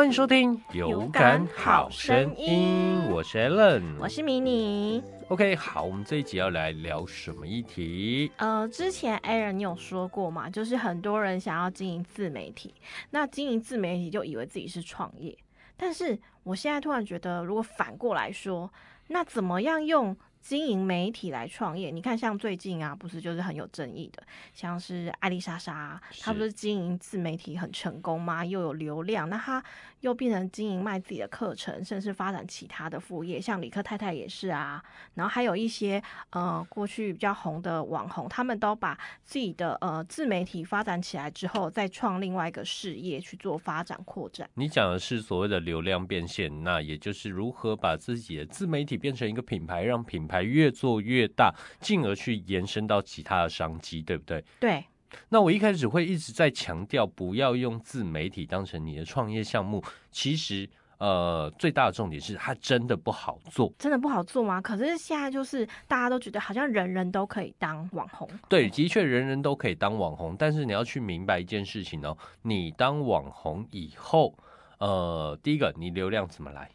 [0.00, 5.04] 欢迎收听《有感好声音》，我是 Allen，我是迷你。
[5.28, 8.32] OK，好，我们这一集要来聊什么议题？
[8.38, 12.74] 呃，之前 Aaron 你有说过嘛，就是很多人想要经营自媒体，
[13.10, 15.36] 那经营自媒体就以为自己是创业，
[15.76, 18.72] 但是我现在突然觉得，如果反过来说，
[19.08, 20.16] 那怎么样用？
[20.40, 24.22] 经营媒体来创业，你看像最近啊，不是就是很有争议的，
[24.54, 28.44] 像是艾丽莎莎，她不是经营自媒体很成功吗？
[28.44, 29.62] 又有流量，那她
[30.00, 34.82] 又变成经营卖自己的课程，甚至发展其他的副业，像李克太太也是啊。
[35.14, 44.48] 然后还有一些呃过去比较红的网红，他们都把自己的呃自媒体发展起来之后，再创另外一个事业去做发展扩展。
[44.54, 54.44] 你讲的是所谓的流量变现，那也就是如何把自己的自媒体变成一个品牌，让品牌越做越大，进而去延伸到其他的商机，对不对？
[54.60, 54.84] 对。
[55.28, 59.82] 那我一开始会一直在强调，不要用自媒体当成你的创业项目。
[60.12, 63.72] 其实，呃，最大的重点是它真的不好做。
[63.76, 64.60] 真的不好做吗？
[64.60, 68.28] 可是现在就是大家都觉得好像人人都可以当网红。
[68.48, 74.32] 对，的确人人都可以当网红，但是你要去明白一件事情哦，你当网红以后，
[74.78, 76.70] 呃，第一个你流量怎么来？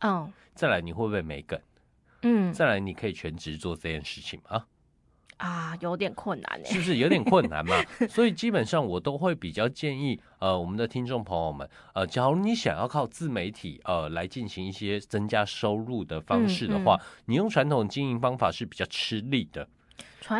[0.00, 0.32] 嗯。
[0.56, 1.60] 再来你会不会没梗？
[2.22, 4.64] 嗯，再来，你可以全职做这件事情吗？
[5.38, 7.76] 啊，有点困难，是不是有点困难嘛？
[8.08, 19.68] 所以基本上我都会比较建议，呃，我们的听众朋友们，呃，假如你想要靠自媒体，呃，来进行一些增加收入的方式的话，你用传统经营方法是比较吃力的。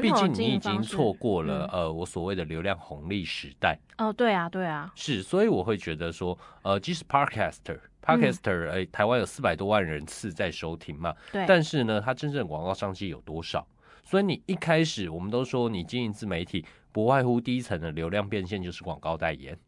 [0.03, 3.79] 毕竟你已经错过了，呃，我所谓的流量红利时代。
[3.99, 7.79] 哦，对啊，对啊，是，所以我会觉得说，呃，即使 Podcaster。
[8.03, 11.13] Podcaster，哎，台湾有四百多万人次在收听嘛？
[11.33, 11.45] 对。
[11.49, 13.67] 但是呢，它真正广告商机有多少？
[14.05, 19.59] 所以你一开始，我们都说你经营自媒体，不外乎第一层的流量变现就是广告代言。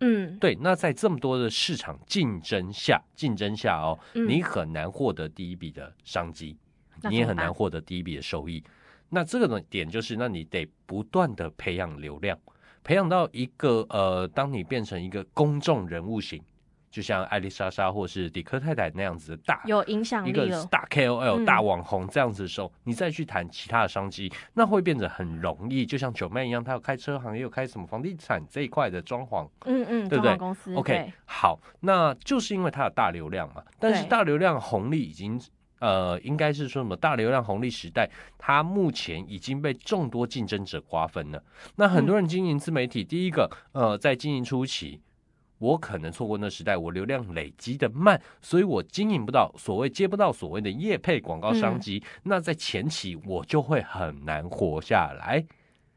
[0.00, 0.56] 嗯，对。
[0.58, 6.56] 那在这么多的市场竞争下，竞争下哦，你很难获得第一笔的商机，
[7.02, 8.64] 你也很难获得第一笔的收益。
[9.14, 12.38] 那这个呢点就是，那你得不断的培养流量，
[12.82, 16.42] 培养到一个呃，当你变成一个公众人物型。
[16.90, 25.86] 就像艾丽莎莎或是迪克太太那样子的大有影响力一个大 KOL 大网红这样子的时候，你再去谈其他的商机，那会变得很容易。
[25.86, 30.36] 就像九妹一样，她有开车行，也有开什么房地产这一块的装潢，嗯嗯，对不对？
[30.36, 33.64] 公司 OK，好，那就是因为它有大流量嘛。
[33.78, 35.40] 但是大流量红利已经
[35.82, 36.96] 呃，应该是说什么？
[36.96, 41.42] 大流量红利时代，它目前已经被众多竞争者瓜分了。
[41.74, 45.00] 那很多人经营自媒体，第一个呃，在经营初期。
[45.58, 55.44] 我可能错过那时代，我流量累积的慢，所以我经营不到所谓接不到所谓的业配广告商机，那在前期我就会很难活下来。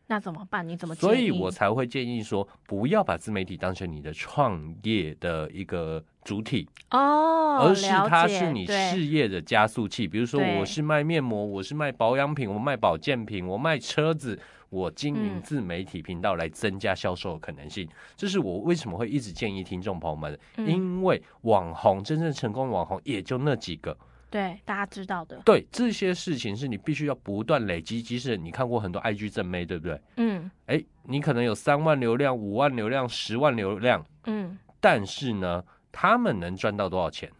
[0.08, 0.68] 那怎么办？
[0.68, 0.94] 你怎么？
[0.96, 10.08] 所以我才会建议说，不要把自媒体当成你的创业的一个主体哦，而是它是你事业的加速器。
[10.08, 14.40] 比如说，我是卖面膜，我是卖保养品，我卖保健品，我卖车子。
[14.72, 17.88] 我经营自媒体频道来增加销售的可能性，
[18.18, 23.96] 这是我为什么会一直建议听众朋友们，因为网红真正成功网红也就那几个，
[24.36, 28.02] 对大家知道的，对这些事情是你必须要不断累积。
[28.02, 30.02] 即使你看过很多 IG 正妹，对不对？
[30.18, 37.32] 嗯，哎，你可能有三万流量、五万流量、十万流量，嗯，但是呢，他们能赚到多少钱？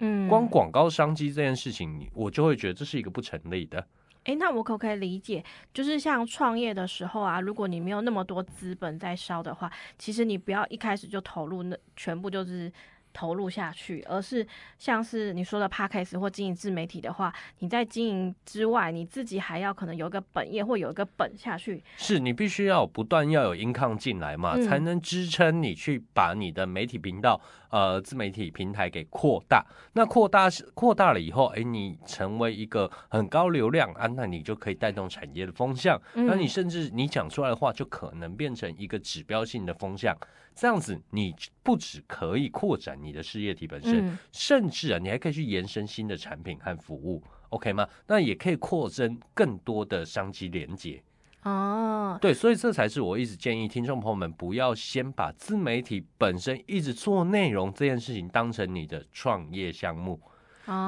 [0.00, 3.86] 嗯，光广告商机这件事情，我就会觉得这是一个不成立的。
[4.24, 5.42] 哎，那我可不可以理解，
[5.72, 12.70] 就是像创业的时候啊，如果你没有那么多资本在烧的话，其实你不要一开始就投入那全部就是。
[13.16, 14.46] 投入下去，而是
[14.78, 21.82] 像是你说的 p a c k a g e 或经营自媒体的话，你在经营之外，你自己还要可能有一个本业或有一个本下去。
[21.96, 27.40] 是你必须要不断要有 income 进来嘛，才能支撑你去把你的媒体频道、
[27.70, 29.64] 呃自媒体平台给扩大。
[29.92, 36.00] 那扩大是扩大了以后，哎，你成为一个很高流量啊，那你就可以带动产业的风向。
[36.14, 40.16] 那你甚至你讲出来的话，就可能变成一个指标性的风向。
[40.54, 47.86] 这样子，你不只可以扩展你的事业体本身，甚至啊，你还可以去延伸新的产品和服务，OK 吗？
[48.06, 51.02] 那也可以扩增更多的商机连接。
[51.46, 60.20] 哦，对，所以这才是我一直建议听众朋友们，不要先把自媒体本身一直做内容这件事情当成你的创业项目。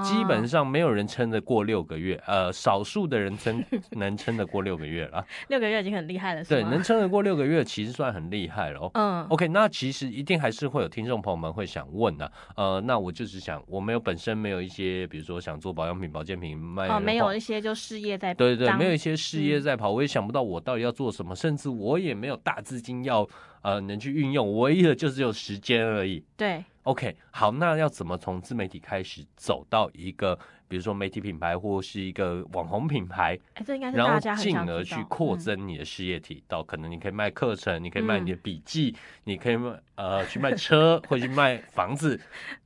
[0.05, 5.25] 基本上没有人撑得过六个月，呃，少数的人撑能撑得过六个月了。
[5.49, 8.91] 六个月已经很厉害了，对，能撑得过六个月其实算很厉害了。
[8.95, 23.27] 嗯，OK，那其实一定还是会有听众朋友们会想问呢，呃，那我就是想，我没有本身没有一些，比如说想做保养品、保健品卖，哦，没有一些就事业在，对对，没有一些事业在跑，我也想不到我到底要做什么，甚至我也没有大资金要
[23.63, 26.25] 呃能去运用，唯一的就只有时间而已。
[26.37, 26.65] 对。
[26.85, 30.35] OK，好，那要怎么从自媒体开始走到一个，
[30.69, 42.17] 比如说媒体品牌或是一个网红品牌，哎，这应该是然后大家很进想知道而去扩嗯增你的事业体，到可能你可以卖课程，你可以卖你的嗯笔记，你可以卖呃去卖车， 或去卖房子，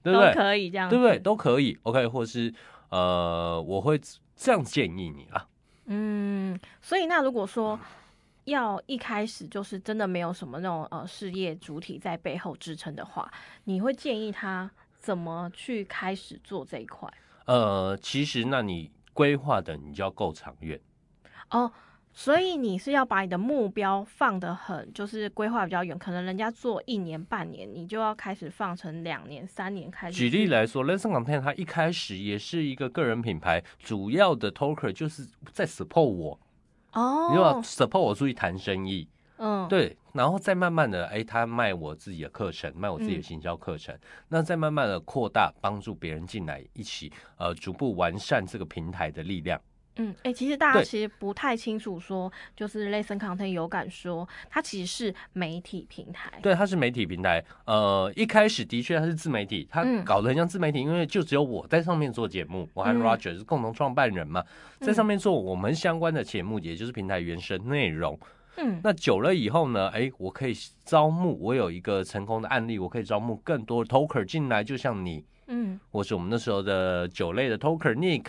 [0.05, 0.35] 对不都对？
[0.35, 1.19] 可以这样，对不对？？
[1.19, 1.77] 都可以。
[1.83, 2.55] OK，或是
[2.91, 4.01] 呃，我会
[4.37, 5.49] 这样建议你啊。
[5.87, 7.77] 嗯，所以那如果说
[8.45, 13.31] 要一开始就是真的没有什么那种呃事业主体在背后支撑的话，
[13.65, 17.09] 你会建议他怎么去开始做这一块？
[17.47, 20.81] 呃，其实那你规划的你就要够长远。
[21.51, 21.71] 哦，
[22.13, 30.31] 所以你是要把你的目标放得很，就是规划比较远，可能人家做一年半年，你就要开始放成两年、三年开始举。
[30.31, 36.41] 例来说，Lesson Content 它一开始也是一个个人品牌，主要的 Talker 就是在 support 我，
[36.95, 39.09] 你知道吧哦，support 我出去谈生意，
[39.39, 43.99] 嗯，对，然后再慢慢的，哎，他卖我自己的课程，卖我自己的嗯行销课程，
[44.29, 49.61] 那再慢慢的扩大，帮助别人进来，一起呃逐步完善这个平台的力量。
[49.97, 56.33] 嗯，哎、其实大家其实不太清楚说，就是 Lesson Content 有感说，它其实是媒体平台。
[56.43, 60.03] 对，它是媒体平台，呃，一开始的确它是自媒体，它嗯。
[60.03, 63.03] 搞得很像自媒体，因为就只有我在上面做节目，我和嗯。
[63.03, 64.43] Roger 是共同创办人嘛，
[64.81, 68.19] 在上面做我们相关的节目，也就是平台原生内容。
[68.57, 70.55] 嗯，那久了以后呢，哎，我可以
[70.85, 75.79] 招募，我有一个成功的案例，我可以招募更多的 Talker 进来，就像你，嗯。
[75.91, 78.25] 或是我们那时候的酒类的 Talker Nick。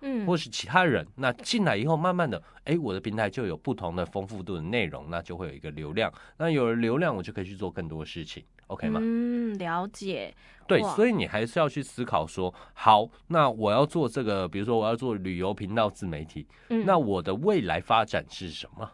[0.00, 9.00] 嗯，或是其他人，那进来以后，慢慢的，哎，我的平台就有不同的丰富度的内容，那就会有一个流量，那有了流量，我就可以去做更多的事情，OK 吗？
[9.02, 10.34] 嗯，了解。
[10.68, 18.90] 对，所以你还是要去思考说，好，那我要做这个，比如说我要做旅游频道自媒体，嗯，那我的未来发展是什么？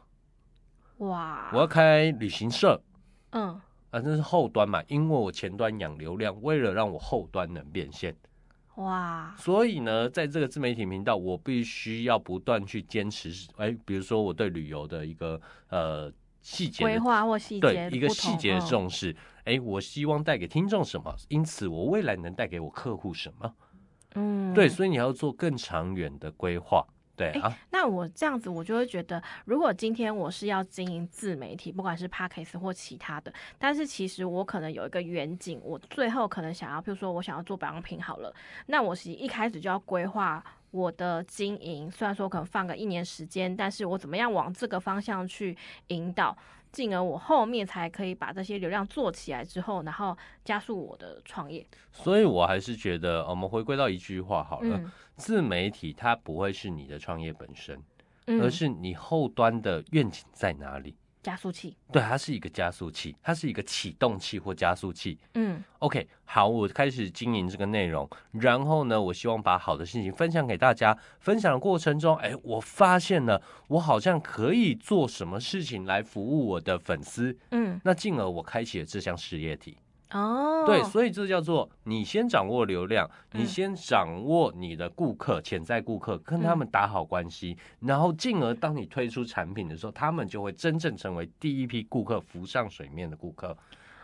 [0.99, 2.81] 哇，我要开旅行社。
[3.31, 3.58] 嗯
[3.90, 8.14] 啊，这是后端嘛，因为我前端养流量，为了让我后端能变现，
[8.77, 13.31] 哇，所以呢，在这个自媒体频道，我必须要不断去坚持。
[13.57, 16.11] 哎，比如说我对旅游的一个呃
[16.41, 19.15] 细节规划或细节对一个细节的嗯重视。
[19.45, 23.55] 哎，我希望带给听众什么，因此我未来能带给我客户什么。
[24.15, 26.87] 嗯，对，所以你要做更长远的规划。
[27.31, 38.35] 对啊，那我这样子，我就会觉得，如果今天我是要经营自媒体，不管是 Podcast 或其他的，但是其实我可能有一个远景，我最后可能想要，譬如说我想要做保养品好了，
[38.67, 45.57] 那我是一开始就要规划我的经营，虽然说可能放个一年时间，但是我怎么样往这个方向去
[45.89, 46.37] 引导，
[46.73, 51.65] 进而我后面才可以把这些流量做起来之后，然后加速我的创业。
[51.93, 57.81] 所以我还是觉得，我们回归到一句话好了，嗯自媒体它不会是你的创业本身。
[58.27, 60.97] 嗯，而是你后端的愿景在哪里？
[61.23, 61.77] 加速器。
[61.93, 65.19] 对，它是一个加速器，它是一个启动器或加速器。
[65.35, 70.97] 嗯 OK，好，我开始经营这个内容，然后呢，我希望把好的事情分享给大家。
[71.21, 79.77] 分享的过程中，哎，我发现了我好像可以做什么事情来服务我的粉丝，嗯，那进而我开启了这项事业体。
[80.12, 93.57] 哦，对，所以这叫做你先掌握流量，你嗯先掌握你的顾客、潜在顾客，跟他们打好关系，然后进而当你推出产品的时候，他们就会真正成为第一批顾客浮上水面的顾客。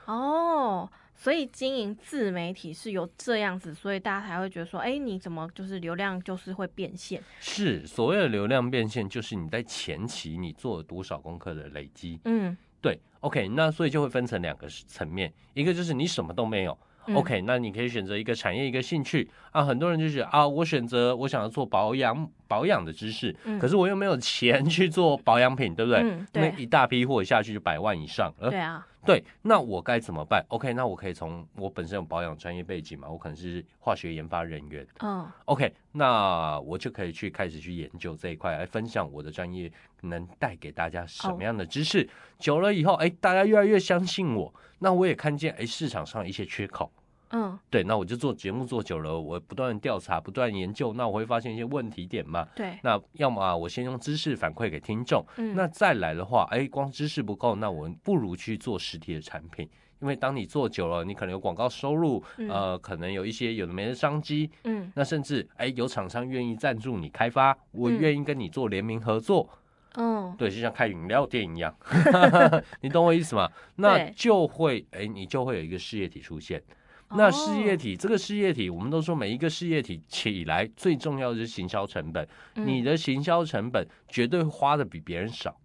[0.06, 7.22] 哦，所以经营自媒体是有这样子，所以大家才会觉得说，哎，你怎么就是流量就是会变现？
[7.40, 12.18] 是所谓的流量变现，就是你在前期你做了多少功课的累积。
[12.24, 16.72] 嗯对，OK，那所以就会分成两个层面，一个就是你什么都没有。
[16.72, 19.64] 嗯 OK，那你可以选择一个产业、一个兴趣啊。
[19.64, 26.00] 很多人就是啊，我选择我想要做保养保养的知识，嗯可是我又没有钱去做保养品，对不对？
[26.02, 28.50] 嗯，对因为一大批货下去就百万以上了。
[28.50, 34.86] 对啊，对，那我该怎么办？OK，那我可以从我本身有保养专业背景嘛，我可能是化学研发人员。
[34.98, 39.72] 嗯 OK，那我就可以去开始去研究这一块，来分享我的专业
[40.02, 42.06] 能带给大家什么样的知识。
[42.38, 46.92] 久了以后，哎，大家越来越相信我，那我也看见哎市场上一些缺口。
[47.30, 52.46] 嗯，对，那我就做节目做久了，我不断地调查，不断研究，那我会发现一些问题点嘛。
[52.56, 59.68] 对，那要么、啊、我先用知识反馈给听众，嗯，那再来的话，哎，光知识不够，那我们不如去做实体的产品，
[60.00, 62.48] 因为当你做久了，你可能有广告收入，嗯。
[62.48, 64.90] 呃，可能有一些有的没的商机，嗯。
[64.94, 67.98] 那甚至哎有厂商愿意赞助你开发，我嗯。
[67.98, 69.48] 愿意跟你做联名合作，
[69.96, 71.74] 嗯，对，就像开饮料店一样
[72.80, 73.50] 你懂我意思吗？
[73.76, 76.62] 那就会哎，你就会有一个事业体出现。
[77.10, 85.58] 那事业哦，体，这个事业体，我们都说每一个事业体起来最重要的是行销成本，你嗯的行销成本绝对花的比别人少。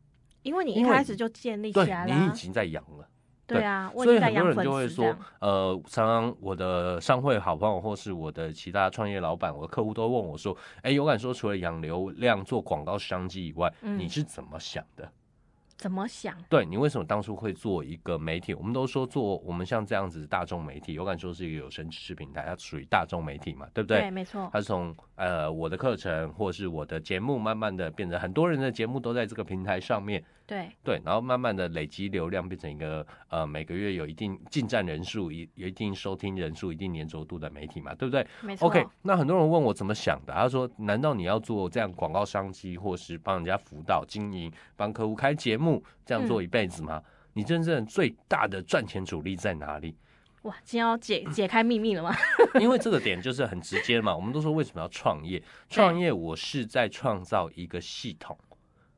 [0.44, 3.08] 因为你一开始就建立起来你已经在养了，
[3.48, 13.98] 对啊，所以很多人就会说呃，常常我的商会好朋友或是我的其他创业老板，我的客户都问我说，哎，有敢说除了养流量做广告商机以外，嗯。
[13.98, 15.10] 你是怎么想的？
[15.78, 16.36] 怎么想？
[16.50, 18.54] 对你为什么当初会做一个媒体？
[18.54, 24.10] 我们都说做我们像这样子大众媒体，有敢说是一个有声知识平台，它属于大众媒体嘛，对不对？
[24.12, 38.68] 没错，它是从呃我的课程或是我的节目，慢慢的变成很多人的节目都在这个平台上面，对，对，然后慢慢的累积流量，变成一个呃每个月有一定进站人数、一有一定收听人数、一定粘着度的媒体嘛，对不对没错。
[38.68, 47.02] ？OK，那很多人问我怎么想的，他说：难道你要做这样广告商机，或是帮人家辅导经营、帮客户开节目，这样做一辈子吗？
[47.36, 49.96] 你真正最大的赚钱主力在哪里？
[50.44, 52.16] 哇，今天要解解开秘密了吗？
[52.60, 54.16] 因为这个点就是很直接嘛。
[54.16, 55.42] 我们都说为什么要创业？
[55.70, 58.38] 创业我是在创造一个系统，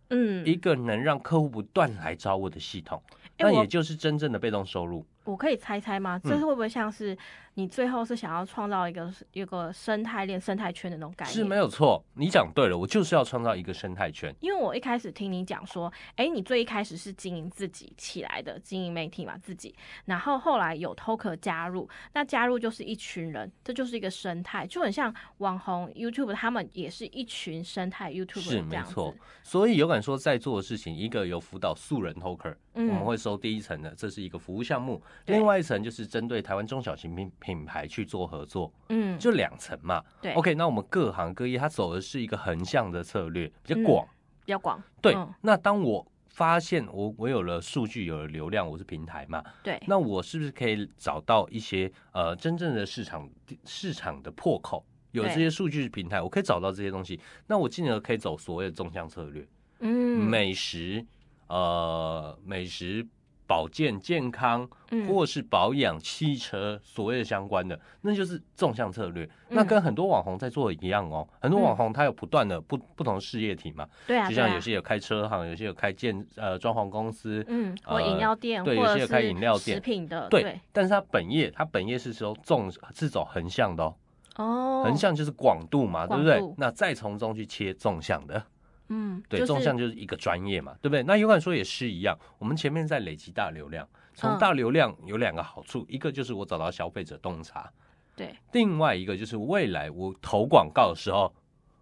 [0.09, 3.01] 嗯，一个能让客户不断来找我的系统，
[3.37, 5.05] 那也就是真正的被动收入。
[5.25, 6.19] 我可以猜猜吗？
[6.23, 7.17] 这是会不会像是
[7.55, 11.33] 你最后是想要创造一个一个生态链、生态圈的那种感觉？
[11.33, 14.33] 是没有错，你讲对了，我就是要创造一个生态圈。
[14.39, 19.73] 因为我一开始听你讲说，哎，你最一开始是经营自己起来的，经营媒体嘛，自己，
[20.05, 40.03] 然后后来有 Toker 加入，那加入就是一群人，这就是一个生态，就很像网红 YouTube，他们也是一群生态 YouTube 是没错，所以有敢说在做的事情，一个有辅导素人 Toker，、嗯我们会收第一层的，这是一个服务项目；对另外一层就是针对台湾中小型品品牌去做合作，嗯，就两层嘛。
[40.21, 44.07] 对 OK，那我们各行各业它走的是一个横向的策略，比较嗯广。
[44.45, 53.27] 比较广，对，嗯那当我发现我我有了数据，有了流量，我是平台嘛，对，那我是不是可以找到一些呃真正的市场
[53.63, 54.85] 市场的破口？
[55.13, 59.47] 有这些数据平台，我可以找到这些东西，那我进而可以走所谓的纵向策略，
[59.79, 61.03] 嗯，美食
[61.47, 63.07] 呃美食。
[63.47, 65.07] 保健健康，嗯。
[65.07, 69.29] 或是保养汽车，所谓的相关的，那就是纵向策略。
[69.49, 79.77] 那嗯跟很多网红在做的一样哦，很多网红他有不断的不不同事业体嘛，对啊，就像有些有开车行，有些有开建呃装潢公司，嗯，或呃饮料店，对有些有开是饮料店。
[79.77, 83.95] 食品的，对，对，但是他本业他本业是说纵是走横向的哦，
[84.37, 86.41] 哦，横向就是广度嘛，对不对？
[86.57, 88.43] 那再从中去切纵向的，
[88.89, 91.03] 嗯，对，就是纵向就是一个专业嘛，对不对？
[91.03, 97.71] 那有感说也是一样，我们前面在累积大流量，从嗯大流量有两个好处，一个就是我找到消费者洞察，
[98.15, 101.33] 对，另外一个就是未来我投广告的时候，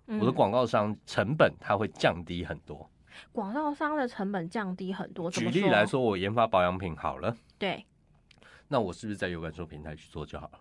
[0.05, 2.89] 我的嗯广告商成本它会降低很多。
[3.31, 5.29] 广告商的成本降低很多。
[5.29, 7.85] 举例来说，我研发保养品好了，对，
[8.67, 10.59] 那我是不是在有感说平台去做就好了？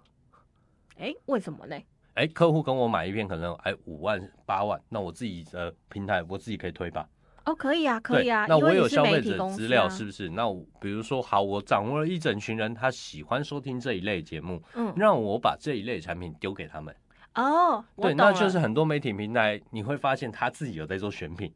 [0.99, 1.77] 哎，为什么呢？
[2.15, 7.09] 哎，客户跟我买一片可能哎五万八万，那我自己的平台我自己可以推吧？
[7.45, 10.29] 哦，可以啊，可以啊，那我有消费者资料啊是不是？
[10.29, 10.45] 那
[10.81, 16.95] 比如说好，我掌握了一整群人，他喜欢收听这一类节目，嗯，让我把这一类产品丢给他们。
[17.35, 21.53] 哦，对，那就是很多媒体平台你会发现他自己有在做选品，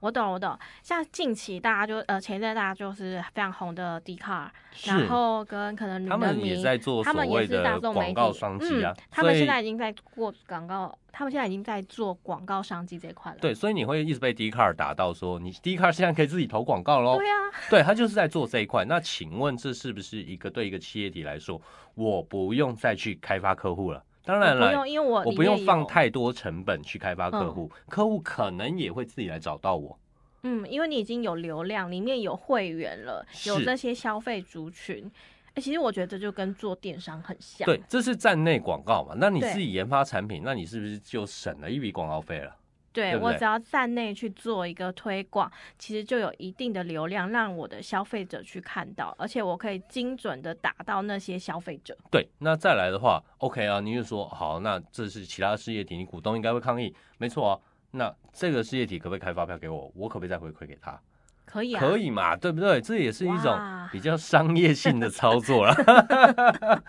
[0.00, 0.56] 我懂，我懂。
[0.82, 13.38] 像近期大家就呃前一阵大家就是非常红的 d 卡，是然后跟可能他们也在做所谓他们也是大的众广告商机啊嗯，，他们现在已经在过广告，他们现在已经在做广告商机这一块了。
[13.40, 17.16] 对，所以你会一直被 D 卡打到说，你 D 卡现在可以自己投广告喽。
[17.16, 17.34] 对啊，
[17.68, 18.84] 对他就是在做这一块。
[18.84, 21.60] 那请问这是不是一个对一个企业体来说，
[21.94, 24.04] 我不用再去开发客户了？
[24.28, 29.98] 当然了，我不用，因为我我不用，放太多成本去开发客户，客户可能也会自己来找到我。
[30.42, 35.10] 嗯，因为你已经有流量，里面有会员了，有这些消费族群。
[35.54, 37.64] 哎、其实我觉得这就跟做电商很像。
[37.64, 39.14] 对，这是站内广告嘛？
[39.16, 42.54] 那你自己研发产品，那你是不是就省了一笔广告费了？
[42.92, 51.96] 对对我只要站内去做一个推广，其实就有一定的流量，让我的消费者去看到，而且我可以精准的打到那些消费者。
[52.10, 57.60] 对，那再来的话，OK 啊，你就说好，那这是其他事业体，你股东应该会抗议，没错啊。
[57.90, 59.90] 那这个事业体可不可以开发票给我？
[59.94, 61.00] 我可不可以再回馈给他？
[61.48, 62.80] 可以啊，可以嘛，对不对？
[62.80, 63.58] 这也是一种
[63.90, 65.74] 比较商业性的操作了，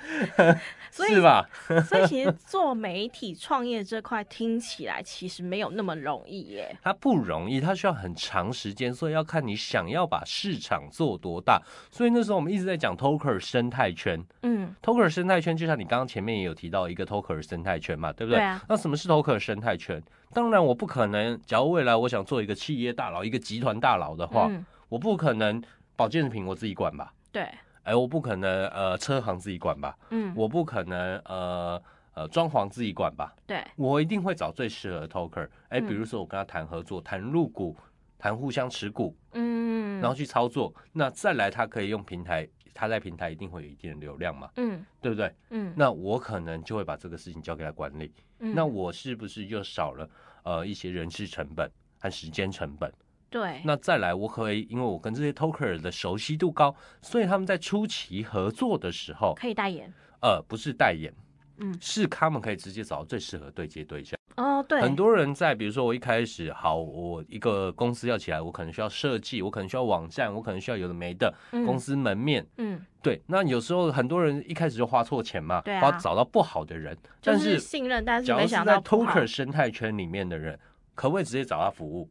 [0.91, 1.47] 所以是吧？
[1.87, 6.75] 所以其实做媒体创业这块听起来其实没有那么容易耶。
[6.83, 11.61] 它不容易，它需要很长时间，所以要看你想要把市场做多大。
[11.91, 18.39] 所以那时候我们一直在讲 Toker 生态圈嗯，，Toker 生态圈就像你刚刚前面也有提到一个 Toker 生态圈嘛，对不对？
[18.39, 20.01] 对啊那什么是 Toker 生态圈？
[20.33, 25.61] 当然我不可能，假如未来我想做一个企业大佬、一个集团大佬的话，嗯，我不可能
[25.95, 27.13] 保健品我自己管吧？
[27.31, 27.47] 对，
[27.83, 29.97] 哎，我不可能呃车行自己管吧？
[30.11, 31.81] 嗯，我不可能呃
[32.13, 33.33] 呃装潢自己管吧？
[33.47, 35.47] 对，我一定会找最适合的 Toker。
[35.69, 37.75] 哎，嗯比如说我跟他谈合作，谈入股，
[38.17, 40.73] 谈互相持股，嗯，然后去操作。
[40.93, 42.47] 那再来，他可以用平台，
[42.79, 45.35] 他在平台一定会有一定的流量嘛，嗯对不对？
[45.49, 50.09] 嗯，那我可能就会把这个事情交给他管理，嗯那我是不是就少了
[50.43, 51.69] 呃一些人事成本
[51.99, 52.89] 和时间成本？
[53.29, 59.91] 对，那再来，我可以因为我跟这些 toker 的熟悉度高，所以他们在初期合作的时候，可以代言。
[60.21, 61.13] 呃，不是代言，
[61.57, 64.18] 嗯是他们可以直接找到最适合对接对象。
[64.39, 72.45] 哦，对，很多人在，比如说我一开始好，我一个公司要起来，我可能需要设计，我可能需要网站，我可能需要有的没的嗯公司门面。
[72.55, 80.57] 嗯，对，那有时候很多人一开始就花错钱嘛，对啊花找到不好的人，就但是信任，但是假如没是在 toker 生态圈里面的人，
[80.95, 82.09] 可不可以直接找他服务？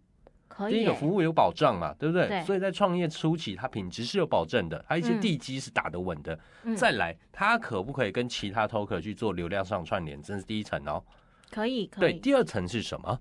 [0.69, 2.27] 第一个服务有保障嘛，对不对？
[2.27, 6.37] 对所以在创业初期，他品质是有保证的，他一些嗯地基是打得稳的。
[6.65, 10.21] 嗯再来，他可不可以跟其他 toker 去做流量上串联？
[10.21, 11.01] 这是第一层哦。
[11.51, 13.21] 可以可以对，第二层是什么？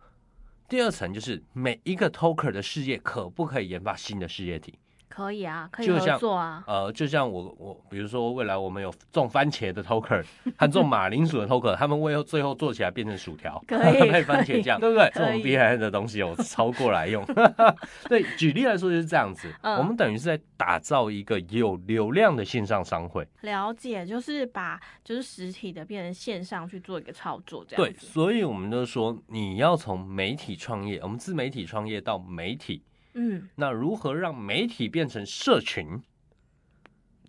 [0.67, 4.77] 第二层就是每一个 toker 的事业可不可以研发新的事业体？
[5.09, 10.23] 可以啊，可以合作啊，呃，就像我我比如说未来我们有种番茄的 toker
[10.57, 15.09] 和种马铃薯的 toker，他们为后最后做起来变成薯条，可以 配番茄酱，对不对？
[15.13, 17.25] 这种厉害的东西我抄过来用。
[18.07, 23.27] 对，举例来说就是这样子，嗯我们等于是在打造一个有流量的线上商会。
[23.41, 28.05] 了解，就是把就是实体的变成线上去做一个操作，这对，样子。
[28.07, 32.81] 所以我们就说你要从媒体创业，我们自媒体创业到媒体，
[33.19, 36.01] 嗯，那如何让媒体变成社群？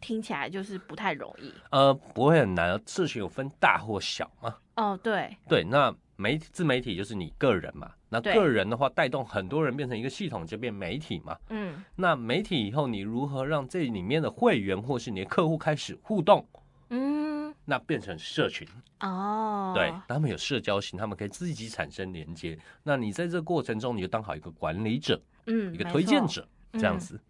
[0.01, 1.53] 听起来就是不太容易。
[1.71, 4.55] 呃，不会很难，社群有分大或小嘛？
[4.77, 11.37] 哦，对，对，那媒体自媒体就是你个人嘛，那对个人的话带动很多人变成一个系统，就变媒体嘛。
[11.49, 16.47] 嗯那媒体以后你如何让这里面的会员或是你的客户开始互动？
[16.91, 18.67] 嗯，那变成社群，
[19.01, 22.57] 哦，对，他们有社交型，他们可以自己产生连接。
[22.85, 27.21] 那你在这个过程中，你就当好一个管理者，嗯，一个推荐者，这样嗯子。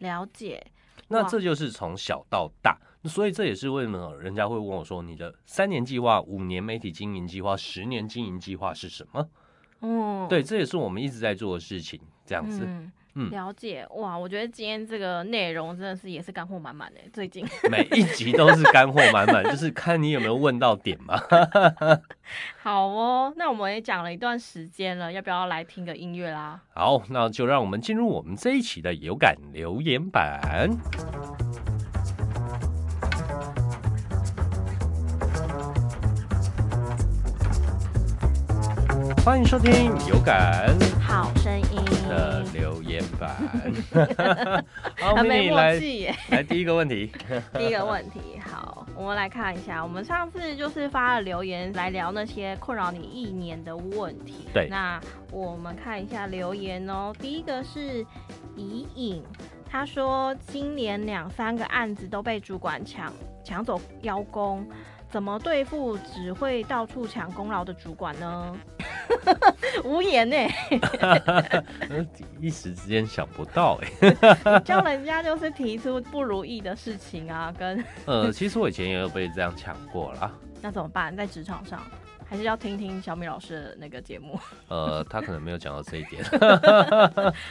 [0.00, 0.64] 了解。
[1.08, 9.26] 那这就是从小到大，所以这也是为什么人家会问我说，你的三年计划、五年媒体经营计划、十年经营计划是什么？
[9.80, 12.64] 哦，对，这也是我们一直在做的事情，这样子。
[12.66, 14.16] 嗯嗯了解哇！
[14.16, 21.20] 我觉得今天这个内容真的是也是干货满满的，最近 每一集都是干货满满，就是看你有没有问到点嘛。
[22.62, 23.34] 好哦。
[23.36, 26.60] 那我们也讲了一段时间了，要不要来听个音乐啦？
[26.74, 30.70] 好，那就让我们进入我们这一期的有感留言板。
[39.24, 43.36] 欢迎收听有感好声音，的留言板。
[44.98, 46.14] 好，很没默契耶。
[46.30, 47.12] 来第一个问题。
[47.54, 54.48] 第一个问题，好，我们来看一下，我们上次就是发了留言来聊那些困扰你一年的问题。
[54.52, 57.12] 对那我们看一下留言哦。
[57.18, 58.04] 第一个是
[58.56, 59.22] 怡颖，
[59.70, 63.12] 他说今年两三个案子都被主管抢
[63.44, 64.66] 抢走邀功，
[65.08, 68.56] 怎么对付只会到处抢功劳的主管呢？
[69.84, 70.36] 无言呢，
[71.00, 72.06] 呃
[72.40, 80.32] 一时之间想不到哎、 教人家就是提出不如意的事情啊，跟呃，其实我以前也有被这样抢过啦。
[80.60, 81.14] 那怎么办？
[81.16, 81.80] 在职场上，
[82.28, 84.38] 还是要听听小米老师的那个节目。
[84.68, 86.22] 呃，他可能没有讲到这一点，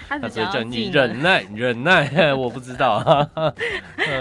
[0.07, 2.97] 他 他只讲你忍耐， 忍耐，我不知道。
[3.35, 3.53] 呃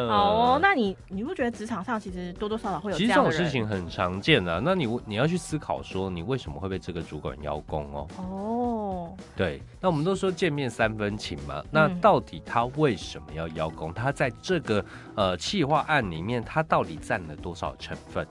[0.08, 3.30] 好哦，那你你不觉得职场上其实多多少少会有其实这种？
[3.30, 4.60] 事情很常见啊。
[4.64, 8.08] 那你你要去思考说，你为什么会被这个主管邀功哦？
[8.18, 13.92] 哦，对，那我们都说见面三分情嘛，那嗯到底他为什么要邀功？
[13.92, 18.26] 他在这个呃企划案里面，他到底占了多少成分？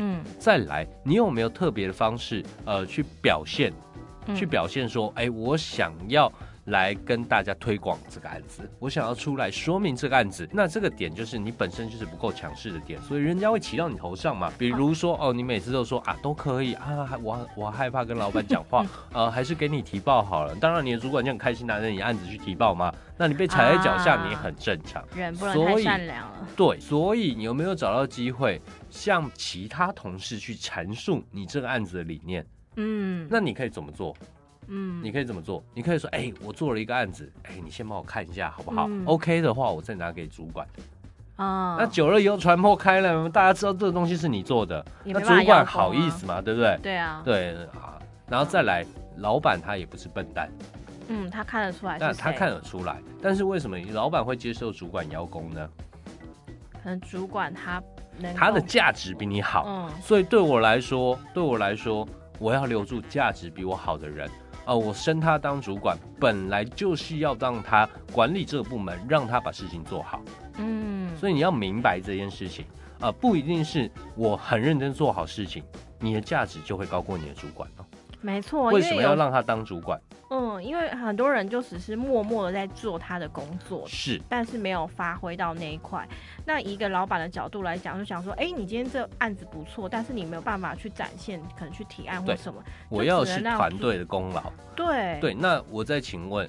[0.00, 3.72] 嗯，再来，你有没有特别的方式呃去表现？
[4.26, 6.30] 嗯去表现说，哎、我想要
[6.66, 10.48] 来跟大家推广这个案子，我想要出来说明这个案子。
[10.52, 14.52] 那这个点就是你本身就是不够强势的点，所以人家会骑到你头上嘛。
[14.58, 20.54] 比如说，哦，你每次都说啊都可以啊，还我我害怕跟老板讲话， 呃，还是给你提报好了。
[20.56, 22.92] 当然，你的主管就很开心拿着你案子去提报嘛。
[23.16, 25.02] 那你被踩在脚下，啊你也很正常。
[25.16, 26.46] 人不能太善良了。
[26.54, 28.60] 对，所以你有没有找到机会
[28.90, 32.44] 向其他同事去阐述你这个案子的理念？
[32.76, 34.14] 嗯，那你可以怎么做？
[34.66, 35.62] 嗯，你可以怎么做？
[35.74, 40.66] 你可以说，哎、我做了一个案子，哎、你先帮我看一下好不好、嗯 o k 的话，我再拿给主管。
[41.36, 46.40] 啊，那久了以后传播开了，大家知道这个东西是你做的，那主管好意思吗？
[46.42, 46.78] 对不对？
[46.82, 47.98] 对啊，对啊，
[48.28, 48.84] 然后再来，
[49.16, 50.48] 老板他也不是笨蛋，
[51.08, 53.00] 嗯，他看得出来但他看得出来。
[53.22, 55.68] 但是为什么老板会接受主管邀功呢？
[56.82, 57.82] 可能主管他
[58.20, 62.06] 能他的价值比你好，嗯所以对我来说，对我来说，
[62.38, 64.30] 我要留住价值比我好的人，
[64.64, 70.22] 啊，我升他当主管，本来就是要让他管理这个部门，让他把事情做好。
[70.58, 72.64] 嗯，所以你要明白这件事情
[73.00, 75.64] 啊，不一定是我很认真做好事情，
[75.98, 77.84] 你的价值就会高过你的主管哦。
[78.20, 78.70] 没错。
[78.70, 79.14] 为什么要？
[79.14, 79.98] 让他当主管？
[80.30, 86.08] 嗯，因为很多人就只是默默的在做他的工作，是但是没有发挥到那一块。
[86.46, 92.62] 那一个老板的角度来讲，就想说，哎、你今天这案子不错，但是你没有办法去展现，可能去提案或对什么。
[92.88, 94.52] 我要是团队的功劳。
[94.76, 96.48] 对对，那我再请问，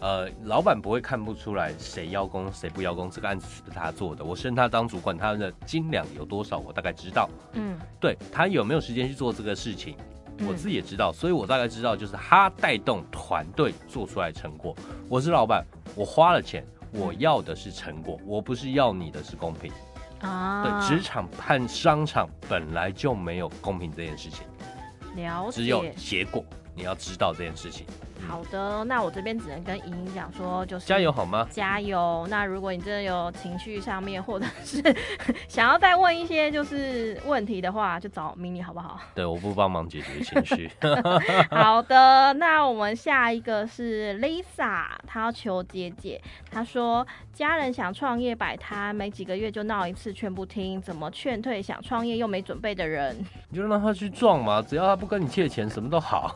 [0.00, 4.24] 呃，老板不会看不出来谁邀功谁不邀功，这个案子是不是他做的？
[4.24, 7.28] 我升他当主管，他的斤两有多少，我大概知道。
[7.52, 9.94] 嗯，对他有没有时间去做这个事情，
[10.46, 14.74] 我嗯自己也知道，所以我大概知道，就是他带动团队做出来成果。
[15.08, 19.72] 我是老板，我花了钱，我要的是成果，我不是要你的是公平。
[20.20, 24.46] 啊，对，职场和商场本来就没有公平这件事情，
[25.16, 26.44] 了解，只有结果。
[26.74, 27.84] 你要知道这件事情。
[28.26, 31.46] 好的，那我这边只能跟莹莹讲说，就是加油好吗？
[31.50, 32.26] 加油！
[32.28, 34.82] 那如果你真的有情绪上面，或者是
[35.48, 39.00] 想要再问一些就是问题的话，就找 mini 好不好？
[39.14, 40.70] 对，我不帮忙解决情绪。
[41.50, 53.16] 好的，那我们下一个是 Lisa，她要求姐姐，她说家人想创业摆摊，没几个月就闹一次，劝不听，怎么劝退想创业又没准备的人？
[53.48, 56.34] 你就让他去撞嘛，只要他不跟你借钱，什么都好。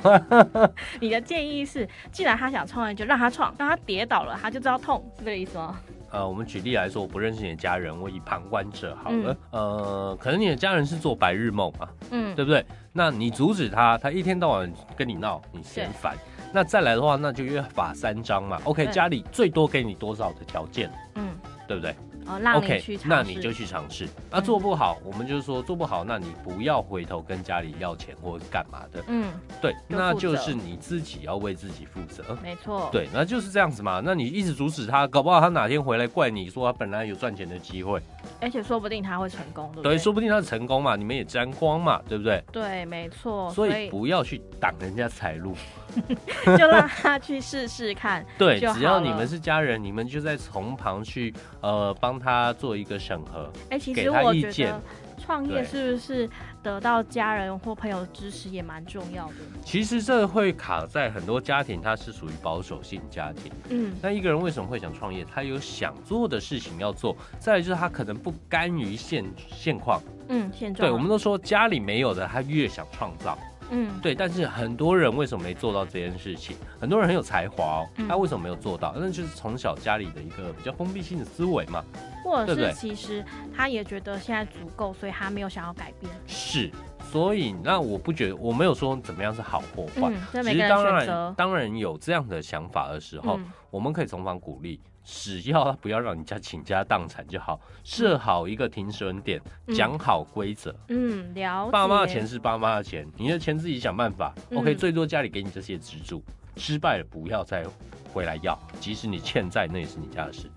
[1.01, 1.72] 你的建议是，
[2.11, 5.79] 既然他想创业，就让他创，让他跌倒了，他就知道痛，是这个意思吗？
[6.11, 9.37] 呃，我们举例来说，我不认识你的家人，我以旁观者好了。
[9.51, 12.63] 呃，可能你的家人是做白日梦嘛，嗯，对不对？
[12.93, 16.15] 那你阻止他，他一天到晚跟你闹，你嫌烦。
[16.53, 18.61] 那再来的话，那就约法三章嘛。
[18.65, 21.31] OK，家里最多给你多少的条件，嗯，
[21.67, 24.09] 对不对哦，让你？OK，那你就去尝试。
[24.31, 29.03] 那嗯做不好，我们就是说做不好，那你不要回头跟家里要钱或者干嘛的。
[29.09, 32.37] 嗯，对，那就是你自己要为自己负责。
[32.43, 34.01] 没错，对，那就是这样子嘛。
[34.05, 38.01] 那你一直阻止他，搞不好他哪天回来怪你说他本来有赚钱的机会，
[38.41, 39.99] 而且说不定他会成功，对不对，对？
[39.99, 42.43] 说不定他成功嘛，你们也沾光嘛，对不对？
[42.53, 45.55] 对，没错，所以不要去挡人家财路。
[46.57, 48.25] 就让他去试试看。
[48.39, 53.51] 对，就好了只要你们是家人，你们就在从旁去呃帮他做一个审核。
[53.71, 54.81] 哎、其实我觉得
[55.19, 56.29] 创业是不是
[56.63, 59.35] 得到家人或朋友支持也蛮重要的？
[59.65, 63.53] 其实这会卡在很多家庭，他是属于保守性家庭。
[63.69, 65.25] 嗯，那一个人为什么会想创业？
[65.25, 70.03] 他有想做的事情要做，再来就是他可能不甘于现现况。
[70.29, 70.91] 嗯，现状啊。
[70.91, 73.39] 对，我们都说家里没有的，他越想创造。
[73.73, 76.57] 嗯，对，但是很多人为什么没做到这件事情？
[76.79, 78.95] 很多人很有才华哦，嗯他为什么没有做到？
[78.97, 81.83] 那就是从小家里的一个比较封闭性的思维嘛。
[82.25, 86.13] 或者是其实他也觉得现在足够，所以他没有想要改变。
[86.27, 86.71] 是，
[87.11, 91.35] 所以那我不觉得，我没有说怎么样是好或坏，嗯，这只每个人是当然。
[91.35, 94.81] 当然有这样的想法的时候，嗯我们可以从旁鼓励。
[95.05, 100.75] 只要他不要让你家倾家荡产就好，设好一个停损点，嗯讲好规则。
[100.89, 101.71] 嗯，了解。
[101.73, 104.35] 爸妈的钱是爸妈的钱，你的钱自己想办法。
[104.51, 106.23] 嗯 OK，最多家里给你这些资助，
[106.57, 107.65] 失败了不要再
[108.13, 110.51] 回来要，即使你欠债，那也是你家的事。